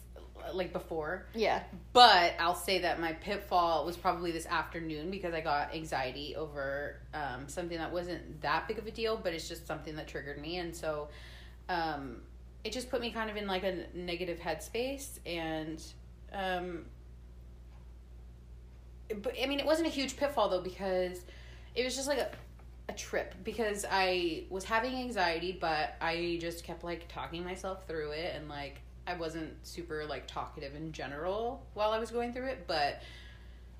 [0.54, 5.40] like before, yeah, but I'll say that my pitfall was probably this afternoon because I
[5.40, 9.66] got anxiety over um, something that wasn't that big of a deal, but it's just
[9.66, 11.08] something that triggered me, and so
[11.68, 12.22] um,
[12.64, 15.82] it just put me kind of in like a negative headspace, and
[16.32, 16.84] um,
[19.22, 21.20] but I mean, it wasn't a huge pitfall though because
[21.74, 22.30] it was just like a
[22.88, 28.12] a trip because I was having anxiety, but I just kept like talking myself through
[28.12, 32.46] it and like I wasn't super like talkative in general while I was going through
[32.46, 33.02] it, but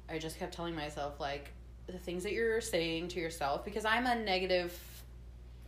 [0.09, 1.53] I just kept telling myself like
[1.87, 4.79] the things that you're saying to yourself because I'm a negative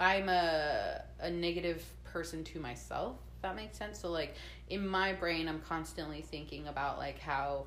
[0.01, 3.99] I'm a a negative person to myself, if that makes sense.
[3.99, 4.35] So like
[4.69, 7.67] in my brain I'm constantly thinking about like how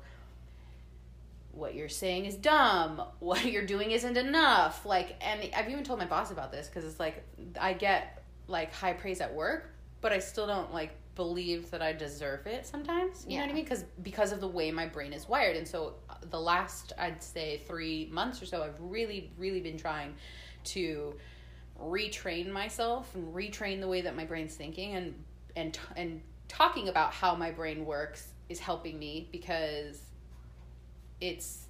[1.52, 5.98] what you're saying is dumb what you're doing isn't enough like and i've even told
[5.98, 7.22] my boss about this because it's like
[7.60, 9.70] i get like high praise at work
[10.00, 13.54] but i still don't like believe that i deserve it sometimes you know what i
[13.54, 13.64] mean?
[13.64, 15.56] Because because of the way my brain is wired.
[15.56, 19.76] And so uh, the last i'd say three months or so i've really really been
[19.76, 20.14] trying
[20.64, 21.14] to
[21.80, 25.14] retrain myself and retrain the way that my brain's thinking and
[25.56, 30.00] and and talking about how my brain works is helping me because
[31.20, 31.66] it's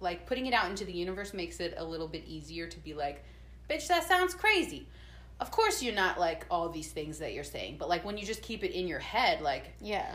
[0.00, 2.94] like putting it out into the universe makes it a little bit easier to be
[2.94, 3.24] like,
[3.68, 4.86] bitch, that sounds crazy.
[5.40, 8.24] Of course, you're not like all these things that you're saying, but like when you
[8.24, 10.14] just keep it in your head, like Yeah.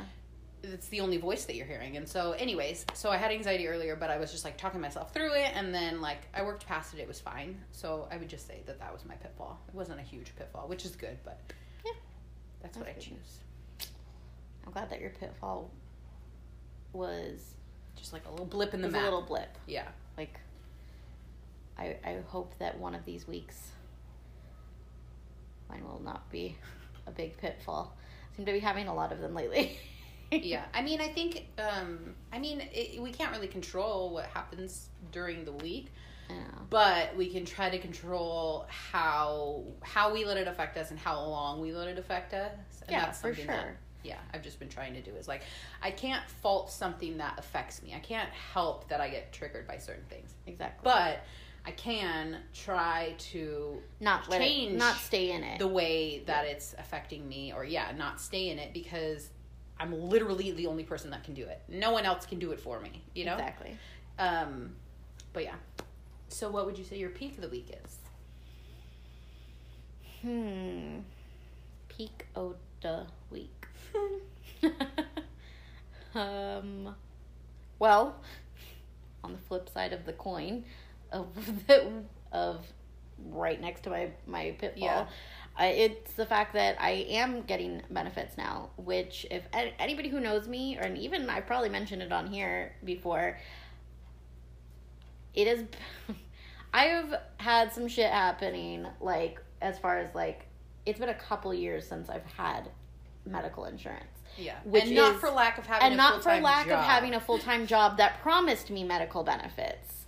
[0.63, 1.97] it's the only voice that you're hearing.
[1.97, 5.13] And so, anyways, so I had anxiety earlier, but I was just like talking myself
[5.13, 6.99] through it, and then like I worked past it.
[6.99, 7.59] It was fine.
[7.71, 9.59] So I would just say that that was my pitfall.
[9.67, 11.39] It wasn't a huge pitfall, which is good, but
[11.85, 11.91] Yeah.
[12.61, 13.39] that's what I That's choose.
[14.65, 15.69] I'm glad that your pitfall
[16.93, 17.55] was
[17.95, 19.01] Just like a little blip in the map.
[19.01, 19.57] a little blip.
[19.67, 19.87] yeah.
[20.17, 20.39] Like,
[21.77, 23.71] I I hope that one of these weeks,
[25.69, 26.55] mine will not be
[27.07, 27.95] a big pitfall.
[28.31, 29.77] I seem to be having a lot of them lately.
[30.31, 34.89] yeah i mean i think um i mean it, we can't really control what happens
[35.11, 35.87] during the week
[36.29, 36.35] Yeah.
[36.69, 41.19] but we can try to control how how we let it affect us and how
[41.19, 42.51] long we let it affect us
[42.83, 43.77] and Yeah, that's for something that sure.
[44.03, 45.41] yeah i've just been trying to do is like
[45.81, 49.79] i can't fault something that affects me i can't help that i get triggered by
[49.79, 50.81] certain things Exactly.
[50.83, 51.21] but
[51.65, 55.59] i can try to not let it, change not stay in it.
[55.59, 59.29] the way that it's affecting me or yeah not stay in it because
[59.79, 62.59] i'm literally the only person that can do it no one else can do it
[62.59, 63.77] for me you know Exactly.
[64.17, 64.71] um
[65.33, 65.55] but yeah
[66.29, 67.97] so what would you say your peak of the week is
[70.21, 70.99] Hmm.
[71.87, 73.65] Peak of the week.
[76.15, 76.95] um.
[77.79, 78.17] Well,
[79.23, 80.65] on the flip side of the coin,
[81.11, 81.27] of
[81.67, 82.65] the, of
[83.25, 85.07] right next to my my pitfall, Yeah.
[85.57, 88.69] I, it's the fact that I am getting benefits now.
[88.77, 92.73] Which, if anybody who knows me, or and even I probably mentioned it on here
[92.83, 93.37] before,
[95.33, 95.63] it is.
[96.73, 100.45] I've had some shit happening, like as far as like
[100.85, 102.69] it's been a couple years since I've had
[103.25, 104.05] medical insurance.
[104.37, 106.79] yeah Which and not is- for lack of having and a not for lack of
[106.79, 109.98] having a full time job that promised me medical benefits.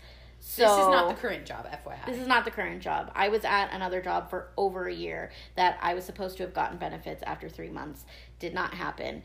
[0.43, 3.11] So this is not the current job fyi this is not the current job.
[3.15, 6.53] I was at another job for over a year that I was supposed to have
[6.53, 8.05] gotten benefits after three months.
[8.39, 9.21] Did not happen.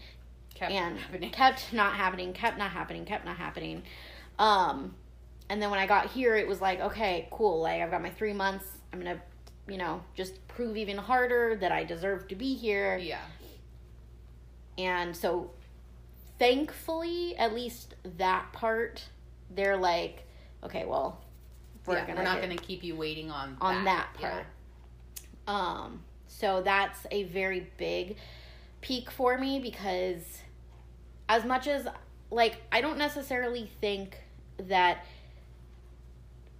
[0.54, 1.30] Kept and happening.
[1.30, 3.82] kept not happening, kept not happening, kept not happening.
[4.38, 4.94] Um,
[5.48, 7.62] and then when I got here, it was like, okay, cool.
[7.62, 8.66] Like I've got my three months.
[8.92, 9.20] I'm gonna,
[9.68, 12.98] you know, just prove even harder that I deserve to be here.
[12.98, 13.20] yeah
[14.76, 15.52] And so,
[16.38, 19.04] thankfully, at least that part,
[19.50, 20.25] they're like,
[20.66, 21.20] okay, well,
[21.86, 24.30] we're, yeah, gonna we're not going to keep you waiting on on that Yeah.
[24.30, 24.46] part.
[25.46, 28.16] Um, so that's a very big
[28.80, 30.42] peak for me because
[31.28, 31.86] as much as
[32.30, 34.18] like I don't necessarily think
[34.58, 35.04] that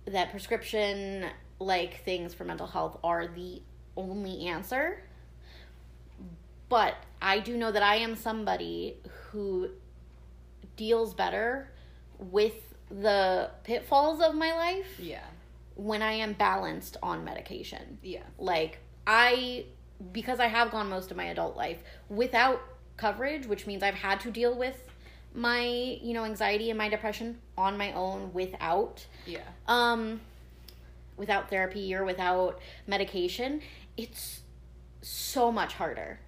[0.07, 1.27] that prescription
[1.59, 3.61] like things for mental health are the
[3.97, 5.03] only answer.
[6.69, 8.97] But I do know that I am somebody
[9.31, 9.71] who
[10.77, 11.71] deals better
[12.19, 15.25] with the pitfalls of my life yeah
[15.75, 17.99] when I am balanced on medication.
[18.03, 19.67] yeah Like I
[20.13, 22.63] because I have gone most of my adult life without
[22.97, 24.89] coverage, which means I've had to deal with
[25.35, 30.21] my, you know, anxiety and my depression on my own without yeah um
[31.17, 33.61] without therapy or without medication.
[33.97, 34.41] It's
[35.03, 36.21] so much harder.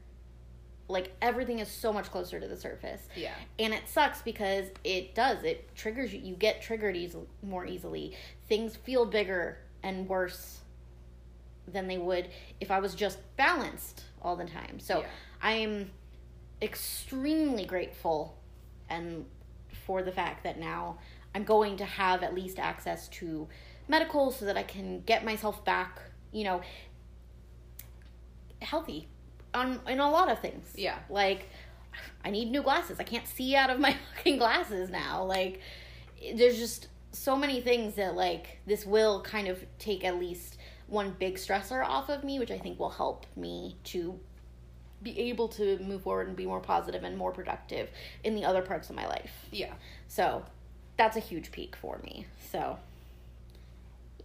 [0.89, 3.03] Like everything is so much closer to the surface.
[3.15, 3.35] Yeah.
[3.59, 5.45] And it sucks because it does.
[5.45, 6.21] It triggers you.
[6.21, 8.17] You get triggered easily more easily.
[8.49, 10.61] Things feel bigger and worse
[11.71, 12.29] than they would
[12.63, 14.81] if i was just balanced all the time.
[14.81, 15.07] So Yeah.
[15.43, 15.91] i'm
[16.63, 18.37] extremely grateful
[18.89, 19.27] and
[19.87, 20.99] for the fact that now
[21.35, 23.47] i'm going to have at least access to
[23.87, 26.01] medical so that i can get myself back
[26.33, 26.61] you know
[28.61, 29.07] healthy
[29.55, 30.99] on in a lot of things Yeah.
[31.09, 31.49] like
[32.25, 33.01] I need new glasses.
[33.01, 35.25] I can't see out of my fucking glasses now.
[35.25, 35.61] Like
[36.35, 41.15] there's just so many things that like this will kind of take at least one
[41.19, 44.19] big stressor off of me, which I think will help me to
[45.03, 47.89] be able to move forward and be more positive and more productive
[48.25, 49.31] in the other parts of my life.
[49.51, 49.73] Yeah.
[50.09, 50.45] So
[50.97, 52.27] that's a huge peak for me.
[52.51, 52.79] So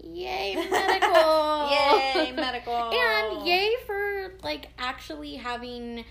[0.03, 1.69] yay medical.
[1.71, 2.91] Yay, medical.
[2.91, 6.03] and yay for like actually having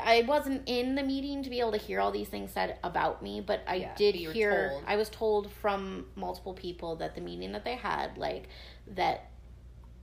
[0.00, 3.22] I wasn't in the meeting to be able to hear all these things said about
[3.22, 4.84] me, but I Yeah, did but hear told.
[4.86, 8.48] I was told from multiple people that the meeting that they had like
[8.94, 9.30] that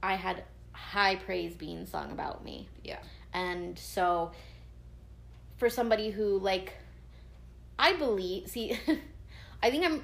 [0.04, 2.68] I had high praise being sung about me.
[2.84, 3.00] Yeah.
[3.34, 4.32] And so
[5.58, 6.74] for somebody who like
[7.80, 8.78] I believe see
[9.64, 10.04] I think I'm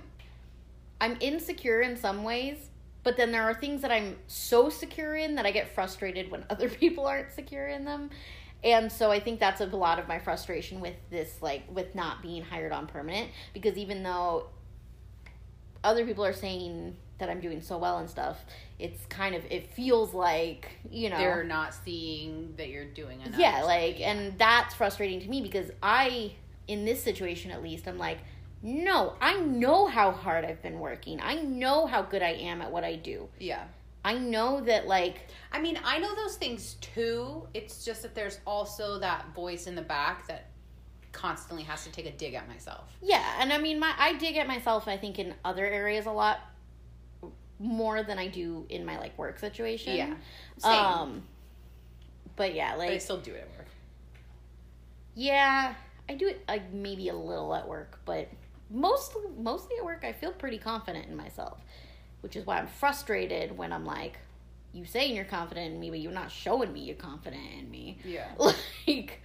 [1.03, 2.69] I'm insecure in some ways,
[3.03, 6.45] but then there are things that I'm so secure in that I get frustrated when
[6.49, 8.09] other people aren't secure in them.
[8.63, 12.21] And so I think that's a lot of my frustration with this like with not
[12.21, 14.47] being hired on permanent because even though
[15.83, 18.37] other people are saying that I'm doing so well and stuff,
[18.79, 23.37] it's kind of it feels like, you know, They're not seeing that you're doing enough.
[23.39, 26.31] yeah like and that's frustrating to me because i
[26.67, 28.19] in this situation at least i'm like
[28.63, 32.71] no i know how hard i've been working i know how good i am at
[32.71, 33.65] what i do yeah.
[34.03, 37.47] i know that like I mean, I know those things too.
[37.53, 40.49] It's just that there's also that voice in the back that
[41.11, 42.85] constantly has to take a dig at myself.
[43.03, 46.11] yeah and i mean my i dig at myself i think in other areas a
[46.11, 46.39] lot
[47.59, 50.15] more than i do in my like work situation Yeah.
[50.57, 50.71] Same.
[50.71, 51.23] um
[52.35, 53.67] but yeah but I still do it at work.
[55.15, 55.75] Yeah,
[56.09, 58.27] I do it like maybe a little at work, but
[58.73, 61.59] mostly mostly at work I feel pretty confident in myself,
[62.21, 64.17] which is why I'm frustrated when I'm like,
[64.73, 67.97] you saying you're confident in me, but you're not showing me you're confident in me.
[68.03, 68.27] Yeah.
[68.87, 69.21] Like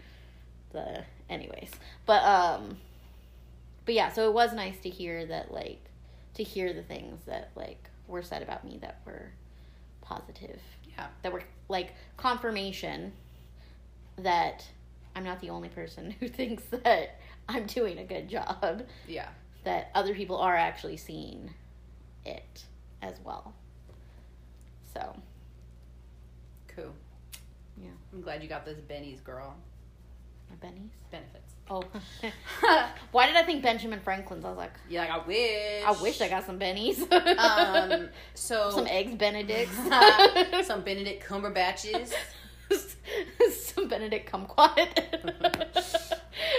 [0.72, 1.70] the anyways.
[2.06, 2.76] But um
[3.86, 5.80] but yeah, so it was nice to hear that like
[6.34, 9.30] to hear the things that like were said about me that were
[10.02, 10.60] positive
[10.96, 11.06] Yeah.
[11.22, 13.12] that were like confirmation
[14.16, 14.66] that
[15.16, 17.18] I'm not the only person who thinks that
[17.48, 19.28] I'm doing a good job, Yeah.
[19.64, 21.50] That other people are actually seeing
[22.24, 22.64] it
[23.02, 23.54] as well.
[24.94, 25.16] So,
[26.68, 26.92] Cool.
[27.76, 27.90] Yeah.
[28.12, 29.54] I'm glad you got those bennies, girl.
[30.48, 30.90] my bennies.
[31.10, 31.54] Benefits.
[31.70, 31.82] Oh,
[33.12, 34.44] why did I think Benjamin Franklin's?
[34.44, 35.84] I was like, You're like, I wish.
[35.84, 37.00] I wish I got some bennies.
[37.38, 39.76] Um, so some eggs Benedicts.
[40.66, 42.12] some Benedict Cumberbatches.
[43.52, 44.88] some Benedict kumquat.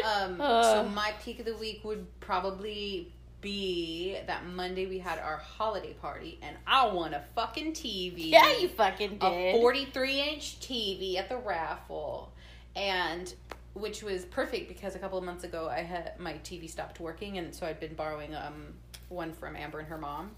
[0.06, 0.90] Um, so Uh.
[0.94, 3.12] my peak of the week would probably
[3.42, 8.30] be that Monday we had our holiday party, and I won a fucking TV.
[8.32, 9.56] yeah, you fucking did.
[9.56, 12.34] a 43 inch TV at the raffle,
[12.76, 13.34] and
[13.76, 17.38] which was perfect because a couple of months ago I had my TV stopped working,
[17.38, 18.74] and so I'd been borrowing um
[19.08, 20.32] one from Amber and her mom,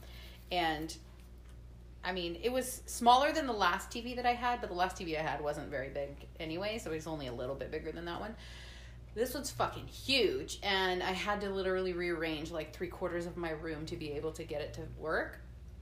[0.52, 0.96] and
[2.04, 4.96] I mean it was smaller than the last TV that I had, but the last
[4.98, 7.92] TV I had wasn't very big anyway, so it was only a little bit bigger
[7.92, 8.36] than that one.
[9.14, 13.51] This one's fucking huge, and I had to literally rearrange like three quarters of my
[13.51, 15.39] room to be able to get it to work.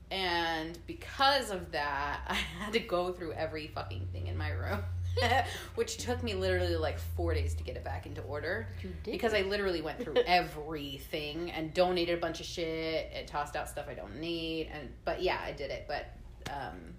[0.09, 4.79] And because of that, I had to go through every fucking thing in my room,
[5.75, 8.67] which took me literally like four days to get it back into order.
[8.81, 9.11] You did.
[9.11, 13.69] Because I literally went through everything and donated a bunch of shit and tossed out
[13.69, 14.69] stuff I don't need.
[14.73, 15.85] And but yeah, I did it.
[15.87, 16.07] But
[16.51, 16.95] um,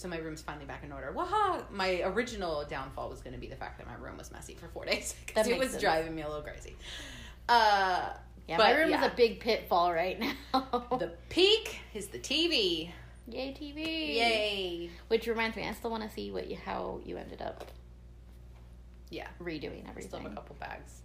[0.00, 1.12] so my room's finally back in order.
[1.12, 1.62] Waha!
[1.70, 4.66] My original downfall was going to be the fact that my room was messy for
[4.68, 5.82] four days because That it was sense.
[5.82, 6.74] driving me a little crazy.
[7.48, 8.08] Uh,
[8.48, 9.04] yeah, but my room yeah.
[9.04, 10.32] is a big pitfall right now.
[10.98, 12.90] the peak is the TV.
[13.28, 13.76] Yay TV!
[14.16, 14.90] Yay!
[15.08, 17.70] Which reminds me, I still want to see what you how you ended up
[19.10, 21.02] Yeah, redoing I still have a couple bags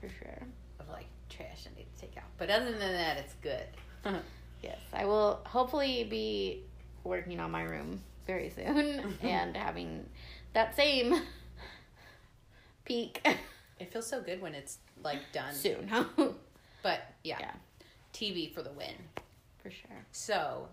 [0.00, 0.42] for sure.
[0.80, 2.24] of like trash I need to take out.
[2.38, 3.66] But other than that, it's good.
[4.62, 6.62] Yes, I will hopefully be
[7.02, 10.06] working on my room very soon and having
[10.52, 11.20] that same
[12.84, 13.20] peak
[13.78, 15.54] it feels so good when it's like done.
[15.54, 15.90] soon.
[16.82, 17.52] But yeah, Yeah.
[18.12, 18.94] TV for the win.
[19.62, 20.04] for sure.
[20.10, 20.68] So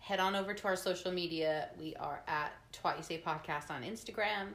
[0.00, 1.68] head on over to our social media.
[1.78, 4.48] We are at Twat You Say Podcast on Instagram.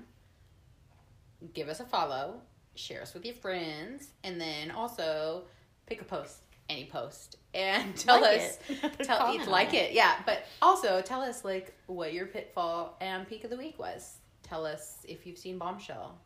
[1.53, 2.41] Give us a follow,
[2.75, 5.43] share us with your friends, and then also
[5.85, 6.39] pick a post,
[6.69, 8.57] any post, and tell Like us,
[9.03, 9.91] tell you like it.
[9.91, 10.15] it, yeah.
[10.25, 14.17] But also tell us like what your pitfall and peak of the week was.
[14.43, 16.17] Tell us if you've seen Bombshell,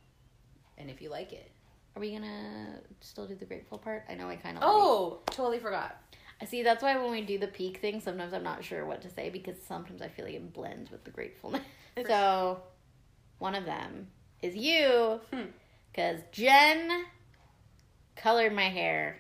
[0.78, 1.52] and if you like it.
[1.96, 4.04] Are we gonna still do the grateful part?
[4.10, 4.64] I know I kind of.
[4.66, 5.98] Oh, totally forgot.
[6.42, 6.64] I see.
[6.64, 9.30] That's why when we do the peak thing, sometimes I'm not sure what to say
[9.30, 11.62] because sometimes I feel like it blends with the gratefulness.
[11.96, 12.62] For so,
[13.40, 14.08] one of them
[14.42, 15.48] is you, Hmm.
[15.92, 17.04] because Jen
[18.16, 19.18] colored my hair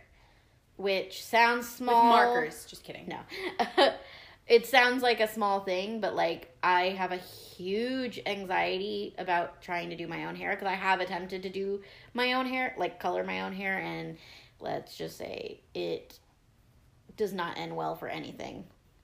[0.79, 2.03] which sounds With small.
[2.05, 2.65] markers.
[2.65, 3.09] Just kidding.
[3.09, 3.19] No.
[4.47, 9.89] it sounds like a small thing, but like I have a huge anxiety about trying
[9.89, 11.81] to do my own hair because I have attempted to do
[12.13, 14.17] my own hair, like color my own hair, and
[14.61, 16.17] let's just say it
[17.17, 18.63] does not end well for anything.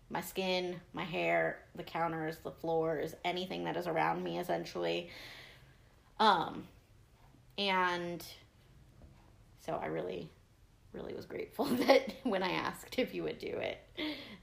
[0.09, 5.09] My skin, my hair, the counters, the floors, anything that is around me essentially.
[6.21, 6.63] Um
[7.57, 8.25] and
[9.59, 10.29] so I really
[10.95, 13.77] really was grateful that when I asked if you would do it,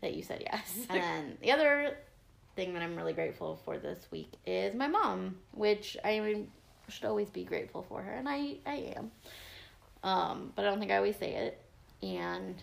[0.00, 0.78] that you said yes.
[0.90, 1.96] And then the other
[2.56, 6.44] thing that I'm really grateful for this week is my mom, which I
[6.88, 9.10] should always be grateful for her, and I I am.
[10.04, 11.62] Um, but I don't think I always say it,
[12.02, 12.60] and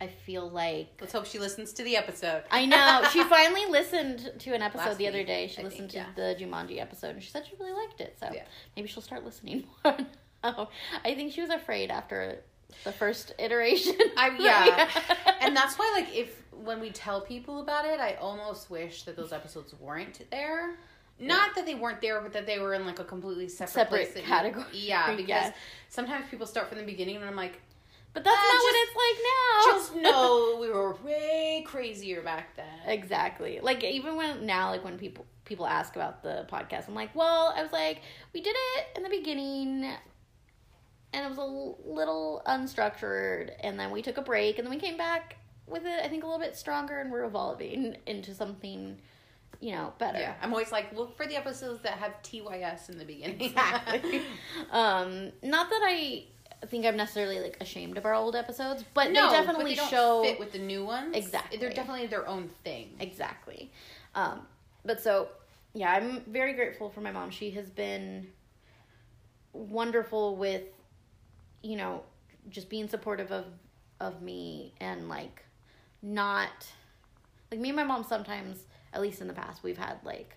[0.00, 2.42] I feel like Let's hope she listens to the episode.
[2.50, 3.02] I know.
[3.12, 5.46] She finally listened to an episode Last the other day.
[5.48, 8.16] She I listened think, to the Jumanji episode and she said she really liked it.
[8.20, 8.42] So Yeah.
[8.76, 9.96] maybe she'll start listening more.
[10.44, 12.42] I think she was afraid after
[12.84, 13.94] the first iteration.
[14.16, 14.88] I- yeah.
[15.40, 19.14] and that's why like if when we tell people about it i almost wish that
[19.16, 20.76] those episodes weren't there
[21.20, 23.88] not that they weren't there but that they were in like a completely separate, Separate
[23.88, 24.64] place that you- category.
[24.72, 25.52] yeah because Yeah.
[25.90, 27.60] sometimes people start from the beginning and i'm like
[28.14, 29.72] but that's Uh, not what it's like now.
[29.78, 33.60] just know we were way crazier back then Exactly.
[33.62, 37.52] Like even when now, like when people people ask about the podcast, I'm like, well,
[37.54, 38.00] I was like,
[38.32, 39.92] we did it in the beginning,
[41.16, 44.78] and it was a little unstructured, and then we took a break, and then we
[44.80, 45.36] came back
[45.66, 46.04] with it.
[46.04, 48.98] I think a little bit stronger, and we're evolving into something,
[49.60, 50.18] you know, better.
[50.18, 54.20] yeah i'm always like look for the episodes that have tys in the beginning Exactly.
[54.70, 56.24] um, not that I
[56.66, 59.74] think I'm necessarily like ashamed of our old episodes, but no they definitely but they
[59.76, 61.58] don't show fit with the new ones Exactly.
[61.58, 63.70] they're definitely their own thing Exactly.
[64.14, 64.46] Um,
[64.84, 65.28] but so,
[65.74, 67.30] yeah, I'm very grateful for my mom.
[67.30, 68.28] She has been
[69.52, 70.62] wonderful with,
[71.66, 72.02] you know,
[72.48, 73.46] just being supportive of
[73.98, 75.44] of me and like
[76.00, 76.66] not
[77.50, 80.36] like me and my mom sometimes, at least in the past, we've had like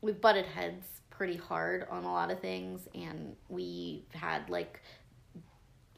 [0.00, 4.80] we've butted heads pretty hard on a lot of things and we've had like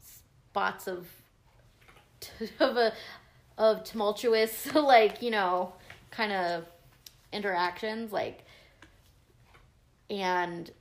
[0.01, 1.07] spots of
[2.59, 2.91] of a
[3.59, 5.73] of tumultuous like you know
[6.09, 6.65] kind of
[7.31, 8.43] interactions like
[10.09, 10.71] and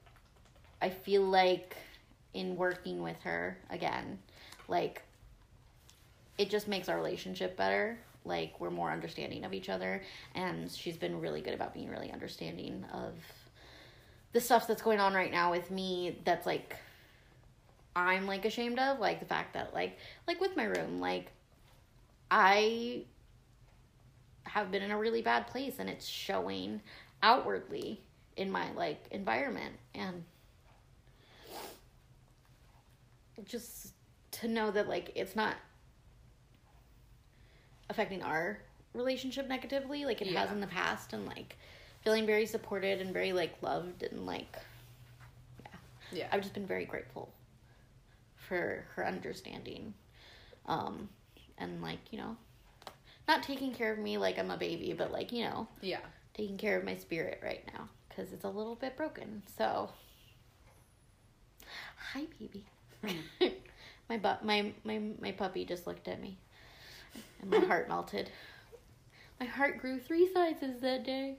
[0.81, 1.77] i feel like
[2.35, 4.19] in working with her again.
[4.69, 5.03] Like
[6.39, 7.99] it just makes our relationship better.
[8.25, 10.03] Like we're more understanding of each other
[10.35, 13.15] and she's been really good about being really understanding of
[14.33, 16.77] the stuff that's going on right now with me that's like
[17.97, 21.33] I'm like ashamed of like the fact that like like with my room like
[22.31, 23.03] I
[24.45, 26.81] have been in a really bad place and it's showing
[27.23, 28.01] outwardly
[28.37, 30.25] in my like environment and
[33.45, 33.93] just
[34.33, 35.55] to know that like it's not
[37.89, 38.59] affecting our
[38.95, 41.57] relationship negatively like it has in the past and like
[42.03, 44.57] feeling very supported and very like loved and like
[45.63, 45.71] yeah
[46.13, 46.29] Yeah.
[46.33, 47.33] I've just been very grateful
[48.37, 49.95] for her understanding.
[50.67, 51.09] Um,
[51.59, 52.37] and like, you know,
[53.29, 56.01] not taking care of me like I'm a baby, but like, you know, yeah
[56.35, 59.43] taking care of my spirit right now because it's a little bit broken.
[59.57, 59.91] So,
[62.13, 62.65] hi, baby.
[64.09, 66.39] my bu- my my my puppy just looked at me,
[67.41, 68.31] and my heart melted.
[69.39, 71.37] My heart grew three sizes that day.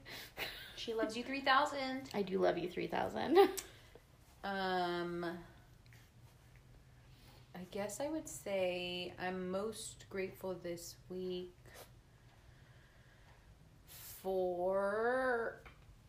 [0.76, 3.38] she loves you 3000 I do love you, three thousand.
[4.43, 5.24] Um,
[7.55, 11.53] I guess I would say I'm most grateful this week
[14.22, 15.62] for.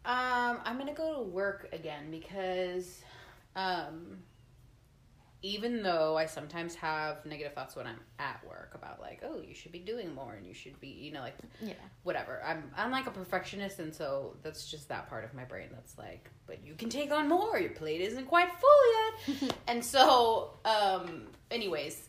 [0.05, 3.03] Um, I'm gonna go to work again because,
[3.55, 4.19] um,
[5.43, 9.55] even though I sometimes have negative thoughts when I'm at work about like, oh, you
[9.55, 11.75] should be doing more and you should be, you know, like yeah.
[12.05, 12.41] whatever.
[12.47, 15.99] I'm I'm like a perfectionist, and so that's just that part of my brain that's
[15.99, 17.59] like, but you can take on more.
[17.59, 19.57] Your plate isn't quite full yet.
[19.67, 22.09] and so, um, anyways,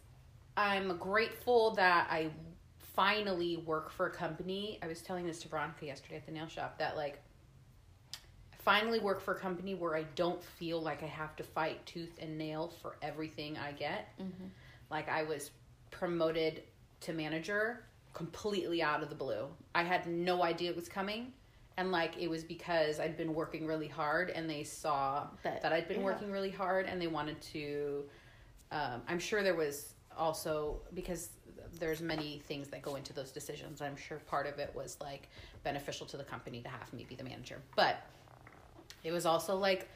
[0.55, 2.29] I'm grateful that I
[2.95, 4.77] finally work for a company.
[4.83, 7.19] I was telling this to Veronica yesterday at the nail shop that like.
[8.63, 12.17] Finally, work for a company where I don't feel like I have to fight tooth
[12.21, 14.17] and nail for everything I get.
[14.19, 14.49] Mhm.
[14.89, 15.51] Like I was
[15.91, 16.63] promoted
[17.01, 17.83] to manager
[18.13, 19.47] completely out of the blue.
[19.75, 21.33] I had no idea it was coming.
[21.75, 25.73] And like it was because I'd been working really hard and they saw That- that,
[25.73, 26.05] I'd been yeah.
[26.05, 28.07] working really hard and they wanted to
[28.71, 31.29] um, I'm sure there was also because
[31.79, 33.81] there's many things that go into those decisions.
[33.81, 35.29] I'm sure part of it was like
[35.63, 37.61] beneficial to the company to have me be the manager.
[37.75, 37.97] But
[39.03, 39.89] it was also like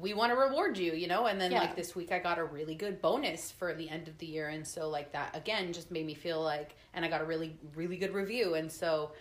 [0.00, 1.26] we want to reward you, you know?
[1.26, 1.60] And then Yeah.
[1.60, 4.48] like this week I got a really good bonus for the end of the year
[4.48, 7.56] and so like that again just made me feel like and I got a really
[7.74, 9.12] really good review and so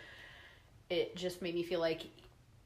[0.90, 2.02] it just made me feel like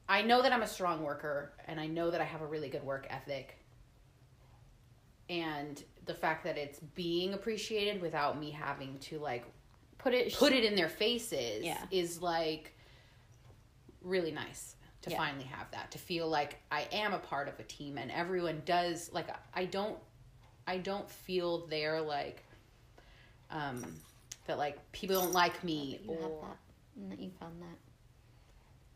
[0.09, 2.69] I know that I'm a strong worker and I know that I have a really
[2.69, 3.57] good work ethic.
[5.29, 9.45] And the fact that it's being appreciated without me having to like
[9.97, 10.33] Put it.
[10.33, 11.83] put it in their faces Yeah.
[11.91, 12.73] is like
[14.01, 14.75] really nice
[15.07, 15.17] to Yeah.
[15.17, 18.61] finally have that to feel like I am a part of a team and everyone
[18.65, 19.97] does like I don't
[20.67, 22.43] I don't feel there like
[23.51, 23.83] um
[24.45, 26.57] that like people don't like me You have or that.
[27.01, 27.77] And that you found that.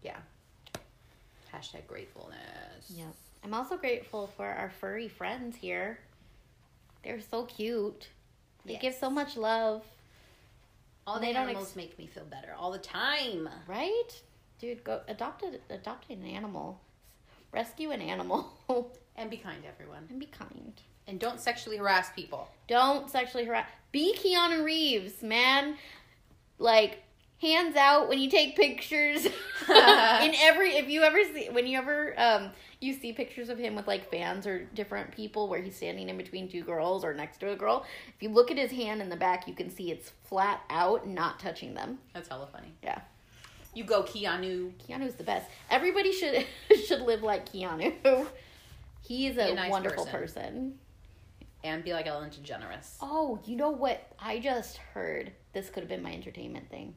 [0.03, 0.17] yeah
[1.53, 3.13] hashtag gratefulness Yep.
[3.43, 5.97] I'm also grateful for our furry friends here.
[7.03, 8.07] They're so cute.
[8.65, 9.83] They give so much love,
[11.07, 14.21] all the They don't animals ex- make me feel better all the time right?
[14.61, 16.79] Dude, go adopt a, adopt an animal.
[17.51, 18.53] Rescue an animal
[19.17, 20.73] and be kind to everyone and be kind.
[21.07, 23.67] and don't sexually harass people Don't sexually harass.
[23.91, 25.75] Be Keanu Reeves, man.
[26.59, 27.03] Like
[27.41, 29.25] hands out when you take pictures.
[29.25, 29.31] In
[29.69, 33.87] every, if you ever see, when you ever um you see pictures of him with
[33.87, 37.51] like fans or different people where he's standing in between two girls or next to
[37.51, 37.85] a girl,
[38.15, 41.07] if you look at his hand in the back, you can see it's flat out,
[41.07, 41.99] not touching them.
[42.13, 43.01] that's hella funny Yeah,
[43.73, 45.47] you go Keanu Keanu's the best.
[45.69, 46.45] Everybody should
[46.85, 48.27] should live like Keanu.
[49.01, 50.43] He is a, a nice wonderful person.
[50.43, 50.73] person.
[51.63, 55.31] and be like Ellen DeGeneres Oh, you know what I just heard?
[55.53, 56.95] This could have been my entertainment thing.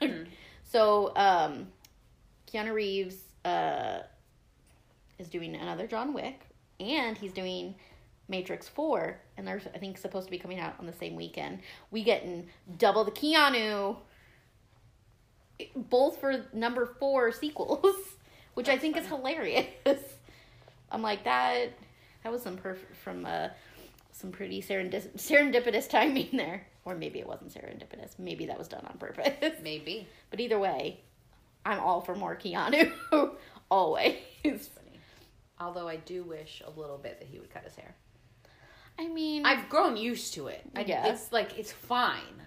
[0.00, 0.24] Hmm.
[0.64, 1.68] So, um,
[2.50, 3.98] Keanu Reeves uh,
[5.18, 6.40] is doing another John Wick,
[6.80, 7.74] and he's doing
[8.26, 11.58] Matrix Four, and they're I think supposed to be coming out on the same weekend.
[11.90, 13.98] We getting double the Keanu,
[15.76, 17.96] both for number four sequels,
[18.54, 19.66] which I That's think is hilarious.
[20.90, 21.70] I'm like that.
[22.24, 23.48] That was some perfect from uh,
[24.12, 28.18] some pretty serendip- serendipitous timing there, or maybe it wasn't serendipitous.
[28.18, 29.54] Maybe that was done on purpose.
[29.62, 31.00] maybe But either way,
[31.64, 32.92] I'm all for more Keanu.
[33.70, 34.16] Always.
[34.44, 35.00] funny.
[35.58, 37.94] Although I do wish a little bit that he would cut his hair.
[38.98, 40.60] I mean, I've grown used to it.
[40.76, 41.06] I, Yeah.
[41.06, 42.42] It's like it's fine.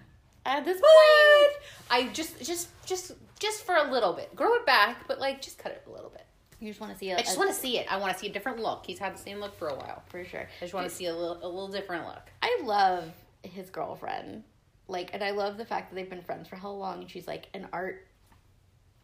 [0.46, 4.34] At this point, I just just just just for a little bit.
[4.34, 6.24] Grow it back, but like just cut it a little bit.
[6.60, 7.18] you just want to see it.
[7.18, 7.86] I just want to see it.
[7.92, 8.84] I want to see a different look.
[8.86, 10.02] He's had the same look for a while.
[10.08, 10.40] for sure.
[10.60, 12.22] I just want to see a little a little different look.
[12.42, 13.04] I love
[13.42, 14.44] his girlfriend.
[14.88, 17.00] Like, and I love the fact that they've been friends for how long.
[17.02, 18.06] And she's like an art,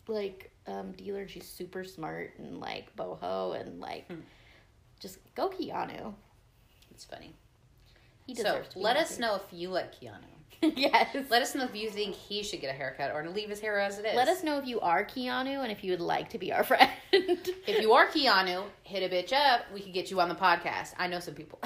[0.06, 1.22] like, um, dealer.
[1.22, 4.20] And she's super smart and like boho and like, Hmm.
[5.00, 6.14] just go Keanu.
[6.92, 7.34] It's funny.
[8.26, 8.68] He So deserves.
[8.70, 10.20] to be let us know if you like Keanu.
[10.76, 11.16] yes.
[11.28, 13.58] Let us know if you think he should get a haircut or to leave his
[13.60, 14.14] hair as it is.
[14.14, 16.62] Let us know if you are Keanu and if you would like to be our
[16.64, 16.88] friend.
[17.12, 19.62] If you are Keanu, hit a bitch up.
[19.74, 20.94] We could get you on the podcast.
[20.98, 21.58] I know some people.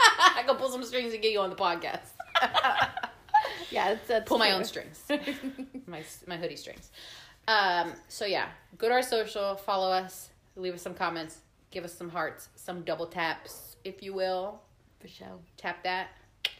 [0.00, 2.10] I can pull some strings and get you on the podcast.
[3.70, 5.02] yeah, it's, that's pull my own strings,
[5.88, 6.90] my my hoodie strings.
[7.48, 7.92] Um.
[8.06, 8.46] So yeah,
[8.76, 11.38] go to our social, follow us, leave us some comments,
[11.72, 14.60] give us some hearts, some double taps, if you will.
[15.00, 15.26] For sure.
[15.56, 16.08] Tap that.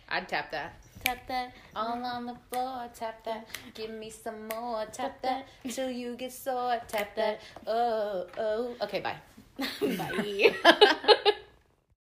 [0.09, 0.75] I'd tap that.
[1.05, 1.53] Tap that.
[1.75, 3.47] All on the floor, tap that.
[3.75, 5.47] Give me some more, tap that.
[5.69, 7.41] Till you get sore, tap that.
[7.67, 8.75] Oh, oh.
[8.83, 9.17] Okay, bye.
[9.81, 10.55] Bye.